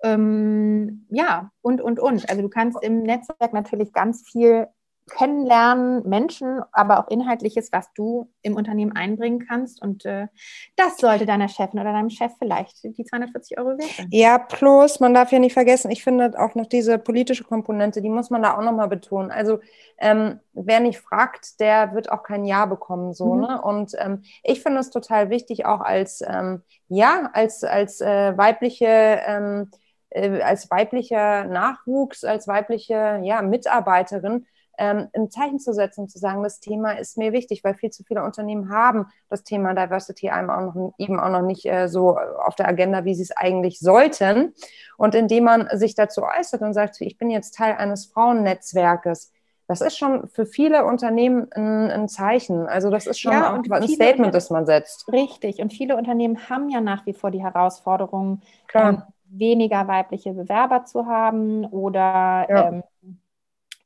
Ähm, 0.04 1.06
ja, 1.10 1.52
und, 1.62 1.82
und, 1.82 2.00
und. 2.00 2.30
Also 2.30 2.42
du 2.42 2.50
kannst 2.50 2.82
im 2.82 3.04
Netzwerk 3.04 3.52
natürlich 3.52 3.92
ganz 3.92 4.24
viel 4.26 4.68
kennenlernen, 5.10 6.08
Menschen, 6.08 6.62
aber 6.72 7.00
auch 7.00 7.10
Inhaltliches, 7.10 7.72
was 7.72 7.92
du 7.94 8.32
im 8.42 8.56
Unternehmen 8.56 8.96
einbringen 8.96 9.46
kannst. 9.46 9.82
Und 9.82 10.06
äh, 10.06 10.28
das 10.76 10.98
sollte 10.98 11.26
deiner 11.26 11.50
Chefin 11.50 11.80
oder 11.80 11.92
deinem 11.92 12.10
Chef 12.10 12.32
vielleicht 12.40 12.84
die 12.84 13.04
240 13.04 13.58
Euro 13.58 13.78
wert 13.78 13.90
sein. 13.98 14.08
Ja, 14.12 14.38
plus, 14.38 15.00
man 15.00 15.14
darf 15.14 15.32
ja 15.32 15.40
nicht 15.40 15.54
vergessen, 15.54 15.92
ich 15.92 16.04
finde 16.04 16.34
auch 16.40 16.56
noch 16.56 16.68
diese 16.68 16.98
politische 16.98 17.44
Komponente, 17.44 18.02
die 18.02 18.10
muss 18.10 18.30
man 18.30 18.44
da 18.44 18.58
auch 18.58 18.64
nochmal 18.64 18.88
betonen. 18.88 19.32
Also 19.32 19.60
ähm, 19.98 20.40
wer 20.54 20.80
nicht 20.80 21.00
fragt, 21.00 21.60
der 21.60 21.94
wird 21.94 22.12
auch 22.12 22.24
kein 22.24 22.46
Ja 22.46 22.66
bekommen. 22.66 23.14
So, 23.14 23.34
mhm. 23.34 23.42
ne? 23.42 23.62
Und 23.62 23.94
ähm, 23.98 24.24
ich 24.44 24.62
finde 24.62 24.80
es 24.80 24.90
total 24.90 25.30
wichtig, 25.30 25.66
auch 25.66 25.82
als 25.82 26.22
ähm, 26.26 26.62
ja, 26.88 27.30
als, 27.34 27.64
als 27.64 28.02
äh, 28.02 28.38
weibliche 28.38 29.22
ähm, 29.26 29.70
äh, 30.14 30.42
als 30.42 30.70
weiblicher 30.70 31.46
Nachwuchs, 31.46 32.24
als 32.24 32.48
weibliche 32.48 33.20
ja, 33.24 33.42
Mitarbeiterin, 33.42 34.46
ähm, 34.78 35.08
ein 35.14 35.30
Zeichen 35.30 35.60
zu 35.60 35.74
setzen 35.74 36.02
und 36.02 36.10
zu 36.10 36.20
sagen, 36.20 36.44
das 36.44 36.60
Thema 36.60 36.92
ist 36.92 37.18
mir 37.18 37.32
wichtig, 37.32 37.64
weil 37.64 37.76
viel 37.76 37.92
zu 37.92 38.04
viele 38.04 38.24
Unternehmen 38.24 38.70
haben 38.70 39.08
das 39.30 39.44
Thema 39.44 39.74
Diversity 39.74 40.30
einem 40.30 40.50
auch 40.50 40.74
noch, 40.74 40.94
eben 40.98 41.20
auch 41.20 41.30
noch 41.30 41.42
nicht 41.42 41.66
äh, 41.66 41.88
so 41.88 42.18
auf 42.18 42.56
der 42.56 42.68
Agenda, 42.68 43.06
wie 43.06 43.16
sie 43.16 43.24
es 43.24 43.36
eigentlich 43.36 43.80
sollten. 43.80 44.54
Und 44.98 45.16
indem 45.16 45.46
man 45.46 45.68
sich 45.74 45.96
dazu 45.96 46.24
äußert 46.24 46.62
und 46.62 46.74
sagt, 46.74 47.02
ich 47.02 47.18
bin 47.18 47.30
jetzt 47.30 47.56
Teil 47.56 47.76
eines 47.76 48.06
Frauennetzwerkes, 48.08 49.32
das 49.68 49.82
ist 49.82 49.98
schon 49.98 50.28
für 50.28 50.46
viele 50.46 50.86
Unternehmen 50.86 51.48
ein, 51.54 51.90
ein 51.90 52.10
Zeichen. 52.10 52.68
Also 52.68 52.90
das 52.90 53.08
ist 53.08 53.20
schon 53.20 53.32
ja, 53.32 53.54
ein 53.54 53.88
Statement, 53.88 54.34
das 54.34 54.50
man 54.50 54.66
setzt. 54.66 55.12
Richtig. 55.12 55.60
Und 55.60 55.72
viele 55.72 55.96
Unternehmen 55.96 56.50
haben 56.50 56.70
ja 56.70 56.82
nach 56.82 57.06
wie 57.06 57.14
vor 57.14 57.32
die 57.32 57.42
Herausforderung, 57.42 58.42
ähm, 58.74 59.04
weniger 59.26 59.88
weibliche 59.88 60.34
Bewerber 60.34 60.86
zu 60.86 61.06
haben 61.08 61.66
oder 61.66 62.46
ja. 62.50 62.68
ähm, 62.68 62.84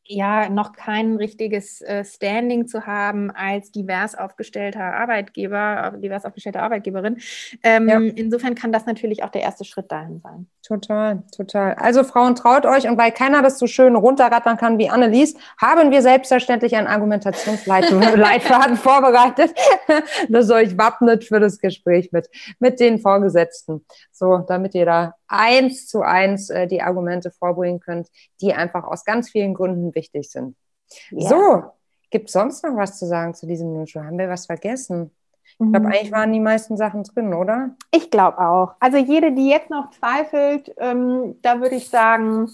ja 0.08 0.50
noch 0.50 0.74
kein 0.74 1.16
richtiges 1.16 1.82
äh, 1.82 2.04
Standing 2.04 2.68
zu 2.68 2.86
haben 2.86 3.32
als 3.32 3.72
divers 3.72 4.16
aufgestellter 4.16 4.84
Arbeitgeber, 4.84 5.94
divers 5.98 6.26
aufgestellte 6.26 6.62
Arbeitgeberin. 6.62 7.18
Ähm, 7.64 7.90
ja. 7.90 8.00
Insofern 8.00 8.56
kann 8.56 8.72
das 8.72 8.86
natürlich 8.86 9.24
auch 9.24 9.30
der 9.30 9.42
erste 9.42 9.66
Schritt 9.66 9.92
dahin 9.92 10.20
sein. 10.22 10.48
Total, 10.68 11.24
total. 11.36 11.76
Also 11.76 12.04
Frauen, 12.04 12.36
traut 12.36 12.66
euch 12.66 12.90
und 12.90 12.98
weil 12.98 13.12
keiner 13.12 13.42
das 13.42 13.58
so 13.58 13.68
schön 13.68 13.96
runterrattern 13.96 14.58
kann 14.58 14.78
wie 14.78 14.90
Annelies, 14.90 15.36
haben 15.62 15.92
wir 15.92 16.02
selbstverständlich 16.02 16.76
einen 16.76 16.88
Argumentationsleitfaden 16.88 18.76
vorbereitet, 18.76 19.54
das 20.30 20.50
euch 20.50 20.78
wappnet 20.78 21.24
für 21.24 21.40
das 21.40 21.60
Gespräch 21.60 22.12
mit, 22.12 22.30
mit 22.60 22.80
den 22.80 23.00
Vorgesetzten. 23.00 23.86
So, 24.12 24.40
damit 24.40 24.76
ihr 24.76 24.86
da 24.86 25.16
eins 25.28 25.88
zu 25.88 26.02
eins 26.02 26.50
äh, 26.50 26.68
die 26.68 26.82
Argumente 26.82 27.32
vorbringen 27.32 27.80
könnt, 27.80 28.08
die 28.42 28.54
einfach 28.54 28.84
aus 28.84 29.06
ganz 29.06 29.30
vielen 29.30 29.54
Gründen 29.54 29.92
wichtig 29.98 30.30
sind. 30.30 30.56
Ja. 31.10 31.30
So, 31.30 31.64
gibt 32.10 32.28
es 32.28 32.34
sonst 32.34 32.64
noch 32.64 32.76
was 32.76 32.98
zu 32.98 33.06
sagen 33.06 33.34
zu 33.34 33.48
diesem 33.48 33.74
Newshow? 33.74 34.02
Haben 34.02 34.20
wir 34.20 34.30
was 34.30 34.46
vergessen? 34.46 35.12
Ich 35.44 35.58
glaube, 35.58 35.80
mhm. 35.80 35.86
eigentlich 35.88 36.12
waren 36.12 36.34
die 36.34 36.40
meisten 36.40 36.78
Sachen 36.78 37.04
drin, 37.04 37.34
oder? 37.34 37.76
Ich 37.92 38.12
glaube 38.12 38.40
auch. 38.40 38.76
Also 38.80 38.98
jede, 38.98 39.32
die 39.32 39.50
jetzt 39.50 39.70
noch 39.70 39.90
zweifelt, 39.90 40.74
ähm, 40.78 41.36
da 41.42 41.62
würde 41.62 41.76
ich 41.76 41.90
sagen, 41.90 42.50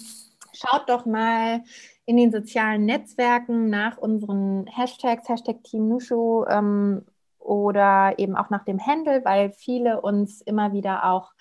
schaut 0.54 0.88
doch 0.88 1.06
mal 1.06 1.64
in 2.06 2.18
den 2.18 2.32
sozialen 2.32 2.86
Netzwerken 2.86 3.70
nach 3.70 3.98
unseren 3.98 4.68
Hashtags, 4.68 5.28
Hashtag 5.28 5.64
Team 5.64 5.90
Nushu 5.90 6.46
ähm, 6.46 7.06
oder 7.40 8.14
eben 8.18 8.36
auch 8.36 8.50
nach 8.50 8.64
dem 8.64 8.86
Handle, 8.86 9.24
weil 9.26 9.52
viele 9.52 10.02
uns 10.02 10.42
immer 10.42 10.74
wieder 10.74 11.06
auch 11.06 11.32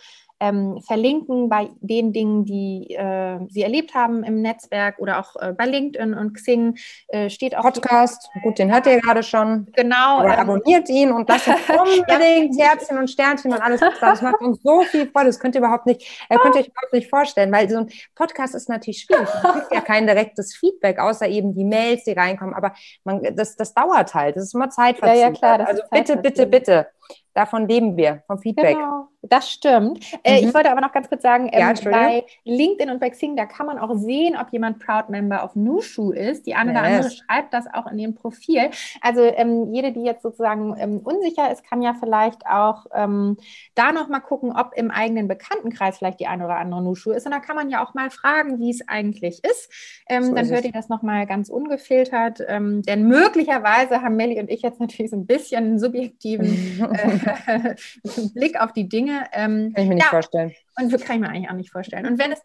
ähm, 0.42 0.83
verlinken 0.85 1.48
bei 1.48 1.68
den 1.81 2.12
Dingen, 2.12 2.44
die 2.44 2.94
äh, 2.96 3.38
Sie 3.48 3.62
erlebt 3.62 3.94
haben 3.94 4.24
im 4.24 4.42
Netzwerk 4.42 4.98
oder 4.98 5.20
auch 5.20 5.37
äh, 5.40 5.52
bei 5.52 5.66
LinkedIn 5.66 6.14
und 6.14 6.35
Xing 6.35 6.76
äh, 7.09 7.31
steht 7.31 7.57
auch. 7.57 7.62
Podcast, 7.62 8.28
gut, 8.42 8.59
den 8.59 8.72
hört 8.72 8.87
ihr 8.87 9.00
gerade 9.00 9.22
schon. 9.22 9.68
Genau. 9.74 10.18
Aber 10.18 10.35
ähm, 10.35 10.40
abonniert 10.40 10.88
ihn 10.88 11.12
und 11.12 11.28
lasst 11.28 11.46
unbedingt 11.68 12.61
Herzchen 12.61 12.98
und 12.98 13.09
Sternchen 13.09 13.52
und 13.52 13.62
alles. 13.62 13.81
Das 14.00 14.20
macht 14.20 14.40
uns 14.40 14.61
so 14.62 14.83
viel 14.83 15.09
Freude. 15.09 15.26
Das 15.26 15.38
könnt 15.38 15.55
ihr 15.55 15.61
überhaupt 15.61 15.87
nicht, 15.87 16.02
äh, 16.28 16.37
könnt 16.38 16.57
ihr 16.57 16.62
euch 16.62 16.68
überhaupt 16.68 16.92
nicht 16.92 17.09
vorstellen, 17.09 17.52
weil 17.52 17.70
so 17.70 17.78
ein 17.78 17.88
Podcast 18.16 18.57
ist 18.57 18.68
natürlich 18.68 19.02
schwierig. 19.02 19.28
Man 19.44 19.52
kriegt 19.52 19.72
ja 19.72 19.81
kein 19.81 20.09
direktes 20.09 20.57
Feedback, 20.57 20.98
außer 20.98 21.28
eben 21.28 21.55
die 21.55 21.64
Mails, 21.64 22.02
die 22.02 22.12
reinkommen. 22.12 22.55
Aber 22.55 22.74
man, 23.05 23.22
das, 23.37 23.55
das 23.55 23.74
dauert 23.74 24.12
halt. 24.12 24.35
Das 24.35 24.42
ist 24.42 24.55
immer 24.55 24.70
Zeitverzug. 24.70 25.16
Ja, 25.16 25.28
ja, 25.28 25.31
klar. 25.31 25.68
Also 25.68 25.83
bitte, 25.92 26.16
bitte, 26.16 26.46
bitte 26.46 26.87
davon 27.34 27.68
leben 27.68 27.96
wir, 27.96 28.22
vom 28.26 28.38
Feedback. 28.38 28.76
Genau, 28.76 29.08
das 29.22 29.50
stimmt. 29.50 30.04
Äh, 30.24 30.40
mhm. 30.40 30.48
ich 30.48 30.54
wollte 30.54 30.70
aber 30.70 30.80
noch 30.80 30.92
ganz 30.92 31.08
kurz 31.08 31.22
sagen, 31.22 31.48
ähm, 31.52 31.60
ja, 31.60 31.90
bei 31.90 32.24
LinkedIn 32.44 32.90
und 32.90 33.00
bei 33.00 33.10
Xing, 33.10 33.36
da 33.36 33.46
kann 33.46 33.66
man 33.66 33.78
auch 33.78 33.94
sehen, 33.94 34.36
ob 34.40 34.52
jemand 34.52 34.80
Proud 34.84 35.08
Member 35.10 35.44
auf 35.44 35.54
Nushu 35.54 36.10
ist. 36.10 36.46
Die 36.46 36.54
eine 36.54 36.72
yes. 36.72 36.80
oder 36.80 36.88
andere 36.88 37.10
schreibt 37.10 37.54
das 37.54 37.66
auch 37.72 37.86
in 37.86 37.98
ihrem 37.98 38.14
Profil. 38.14 38.70
Also 39.00 39.22
ähm, 39.22 39.72
jede, 39.72 39.92
die 39.92 40.02
jetzt 40.02 40.22
sozusagen 40.22 40.74
ähm, 40.76 40.98
unsicher 40.98 41.52
ist, 41.52 41.64
kann 41.64 41.82
ja 41.82 41.94
vielleicht 41.94 42.46
auch 42.46 42.86
ähm, 42.94 43.36
da 43.74 43.92
noch 43.92 44.08
mal 44.08 44.20
gucken, 44.20 44.52
ob 44.56 44.72
im 44.74 44.90
eigenen 44.90 45.28
Bekanntenkreis 45.28 45.98
vielleicht 45.98 46.18
die 46.18 46.26
eine 46.26 46.44
oder 46.44 46.56
andere 46.56 46.82
Nushu 46.82 47.12
ist. 47.12 47.24
Und 47.24 47.32
da 47.32 47.38
kann 47.38 47.56
man 47.56 47.70
ja 47.70 47.84
auch 47.84 47.94
mal 47.94 48.10
fragen, 48.10 48.58
wie 48.58 48.70
es 48.70 48.86
eigentlich 48.88 49.42
ist. 49.44 49.70
Ähm, 50.08 50.24
so 50.24 50.34
dann 50.34 50.44
ist 50.44 50.50
hört 50.50 50.60
es. 50.60 50.66
ihr 50.66 50.72
das 50.72 50.88
noch 50.88 51.02
mal 51.02 51.26
ganz 51.26 51.48
ungefiltert. 51.48 52.40
Ähm, 52.48 52.82
denn 52.82 53.06
möglicherweise 53.06 54.02
haben 54.02 54.16
Melli 54.16 54.40
und 54.40 54.50
ich 54.50 54.62
jetzt 54.62 54.80
natürlich 54.80 55.10
so 55.10 55.16
ein 55.16 55.26
bisschen 55.26 55.64
einen 55.64 55.78
subjektiven 55.78 56.46
äh, 56.92 57.21
Blick 58.35 58.61
auf 58.61 58.72
die 58.72 58.88
Dinge. 58.88 59.24
Ähm, 59.32 59.72
kann 59.74 59.85
ich 59.85 59.88
mir 59.88 59.94
nicht 59.96 60.04
ja, 60.04 60.11
vorstellen. 60.11 60.52
Und 60.78 60.90
kann 61.04 61.16
ich 61.16 61.22
mir 61.22 61.28
eigentlich 61.28 61.50
auch 61.50 61.54
nicht 61.54 61.70
vorstellen. 61.70 62.06
Und 62.06 62.18
wenn 62.18 62.32
es 62.32 62.42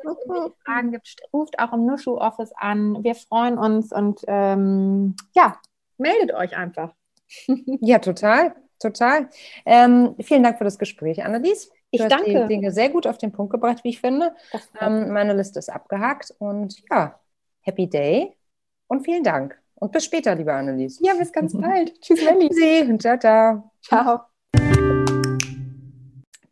Fragen 0.66 0.92
gibt, 0.92 1.16
ruft 1.34 1.60
auch 1.60 1.74
im 1.74 1.86
Nushu 1.86 2.18
Office 2.18 2.52
an. 2.56 3.04
Wir 3.04 3.16
freuen 3.16 3.58
uns 3.58 3.92
und 3.92 4.22
ähm, 4.28 5.16
ja, 5.36 5.60
meldet 5.98 6.34
euch 6.34 6.56
einfach. 6.56 6.94
ja, 7.82 8.00
total, 8.00 8.56
total. 8.80 9.30
Ähm, 9.66 10.16
vielen 10.22 10.44
Dank 10.44 10.58
für 10.58 10.64
das 10.64 10.80
Gespräch, 10.80 11.24
Annelies. 11.24 11.72
Ich 11.90 12.02
du 12.02 12.08
danke. 12.08 12.26
die 12.26 12.48
Dinge 12.48 12.72
sehr 12.72 12.90
gut 12.90 13.08
auf 13.08 13.18
den 13.18 13.32
Punkt 13.32 13.52
gebracht, 13.52 13.84
wie 13.84 13.90
ich 13.90 14.02
finde. 14.02 14.36
Ähm, 14.80 15.12
meine 15.12 15.34
Liste 15.34 15.60
ist 15.60 15.70
abgehakt 15.70 16.34
und 16.40 16.84
ja, 16.92 17.20
Happy 17.62 17.90
Day 17.90 18.36
und 18.88 19.06
vielen 19.06 19.24
Dank. 19.24 19.58
Und 19.76 19.92
bis 19.92 20.06
später, 20.06 20.36
liebe 20.36 20.54
Annelies. 20.54 21.00
Ja, 21.02 21.14
bis 21.14 21.32
ganz 21.32 21.54
bald. 21.60 22.00
Tschüss, 22.02 22.24
Melli. 22.24 22.50
Ciao, 22.98 23.18
ciao. 23.18 23.72
Ciao. 23.82 24.37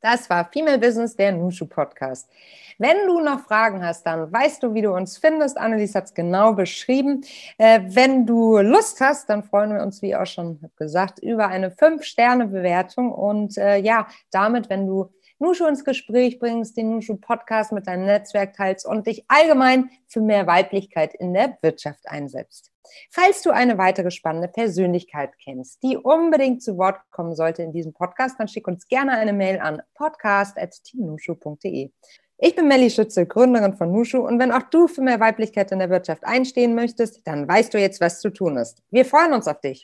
Das 0.05 0.29
war 0.29 0.47
Female 0.53 0.77
Business, 0.77 1.15
der 1.15 1.31
Nushu 1.31 1.65
Podcast. 1.65 2.29
Wenn 2.77 3.07
du 3.07 3.21
noch 3.21 3.39
Fragen 3.39 3.83
hast, 3.83 4.05
dann 4.05 4.31
weißt 4.31 4.61
du, 4.61 4.75
wie 4.75 4.83
du 4.83 4.93
uns 4.93 5.17
findest. 5.17 5.57
Annelies 5.57 5.95
hat 5.95 6.03
es 6.03 6.13
genau 6.13 6.53
beschrieben. 6.53 7.23
Äh, 7.57 7.79
wenn 7.87 8.27
du 8.27 8.59
Lust 8.59 9.01
hast, 9.01 9.27
dann 9.31 9.43
freuen 9.43 9.73
wir 9.73 9.81
uns, 9.81 10.03
wie 10.03 10.15
auch 10.15 10.27
schon 10.27 10.59
gesagt, 10.75 11.17
über 11.23 11.47
eine 11.47 11.71
5-Sterne-Bewertung. 11.71 13.11
Und 13.11 13.57
äh, 13.57 13.77
ja, 13.77 14.05
damit, 14.29 14.69
wenn 14.69 14.85
du 14.85 15.09
Nushu 15.39 15.65
ins 15.65 15.83
Gespräch 15.83 16.39
bringst, 16.39 16.77
den 16.77 16.91
Nushu 16.91 17.17
Podcast 17.17 17.73
mit 17.73 17.87
deinem 17.87 18.05
Netzwerk 18.05 18.55
teilst 18.55 18.85
und 18.85 19.05
dich 19.05 19.25
allgemein 19.27 19.89
für 20.07 20.21
mehr 20.21 20.47
Weiblichkeit 20.47 21.13
in 21.13 21.33
der 21.33 21.57
Wirtschaft 21.61 22.07
einsetzt. 22.07 22.71
Falls 23.09 23.41
du 23.41 23.51
eine 23.51 23.77
weitere 23.77 24.11
spannende 24.11 24.47
Persönlichkeit 24.47 25.31
kennst, 25.43 25.83
die 25.83 25.97
unbedingt 25.97 26.63
zu 26.63 26.77
Wort 26.77 26.99
kommen 27.11 27.35
sollte 27.35 27.63
in 27.63 27.73
diesem 27.73 27.91
Podcast, 27.93 28.39
dann 28.39 28.47
schick 28.47 28.67
uns 28.67 28.87
gerne 28.87 29.11
eine 29.13 29.33
Mail 29.33 29.59
an 29.59 29.81
podcast.teamnushu.de. 29.95 31.91
Ich 32.37 32.55
bin 32.55 32.67
Melli 32.67 32.89
Schütze, 32.89 33.25
Gründerin 33.25 33.75
von 33.75 33.91
Nushu 33.91 34.19
und 34.19 34.39
wenn 34.39 34.51
auch 34.51 34.63
du 34.63 34.87
für 34.87 35.01
mehr 35.01 35.21
Weiblichkeit 35.21 35.71
in 35.71 35.79
der 35.79 35.89
Wirtschaft 35.89 36.25
einstehen 36.25 36.75
möchtest, 36.75 37.25
dann 37.25 37.47
weißt 37.47 37.73
du 37.73 37.79
jetzt, 37.79 38.01
was 38.01 38.19
zu 38.19 38.29
tun 38.29 38.57
ist. 38.57 38.83
Wir 38.91 39.05
freuen 39.05 39.33
uns 39.33 39.47
auf 39.47 39.61
dich. 39.61 39.83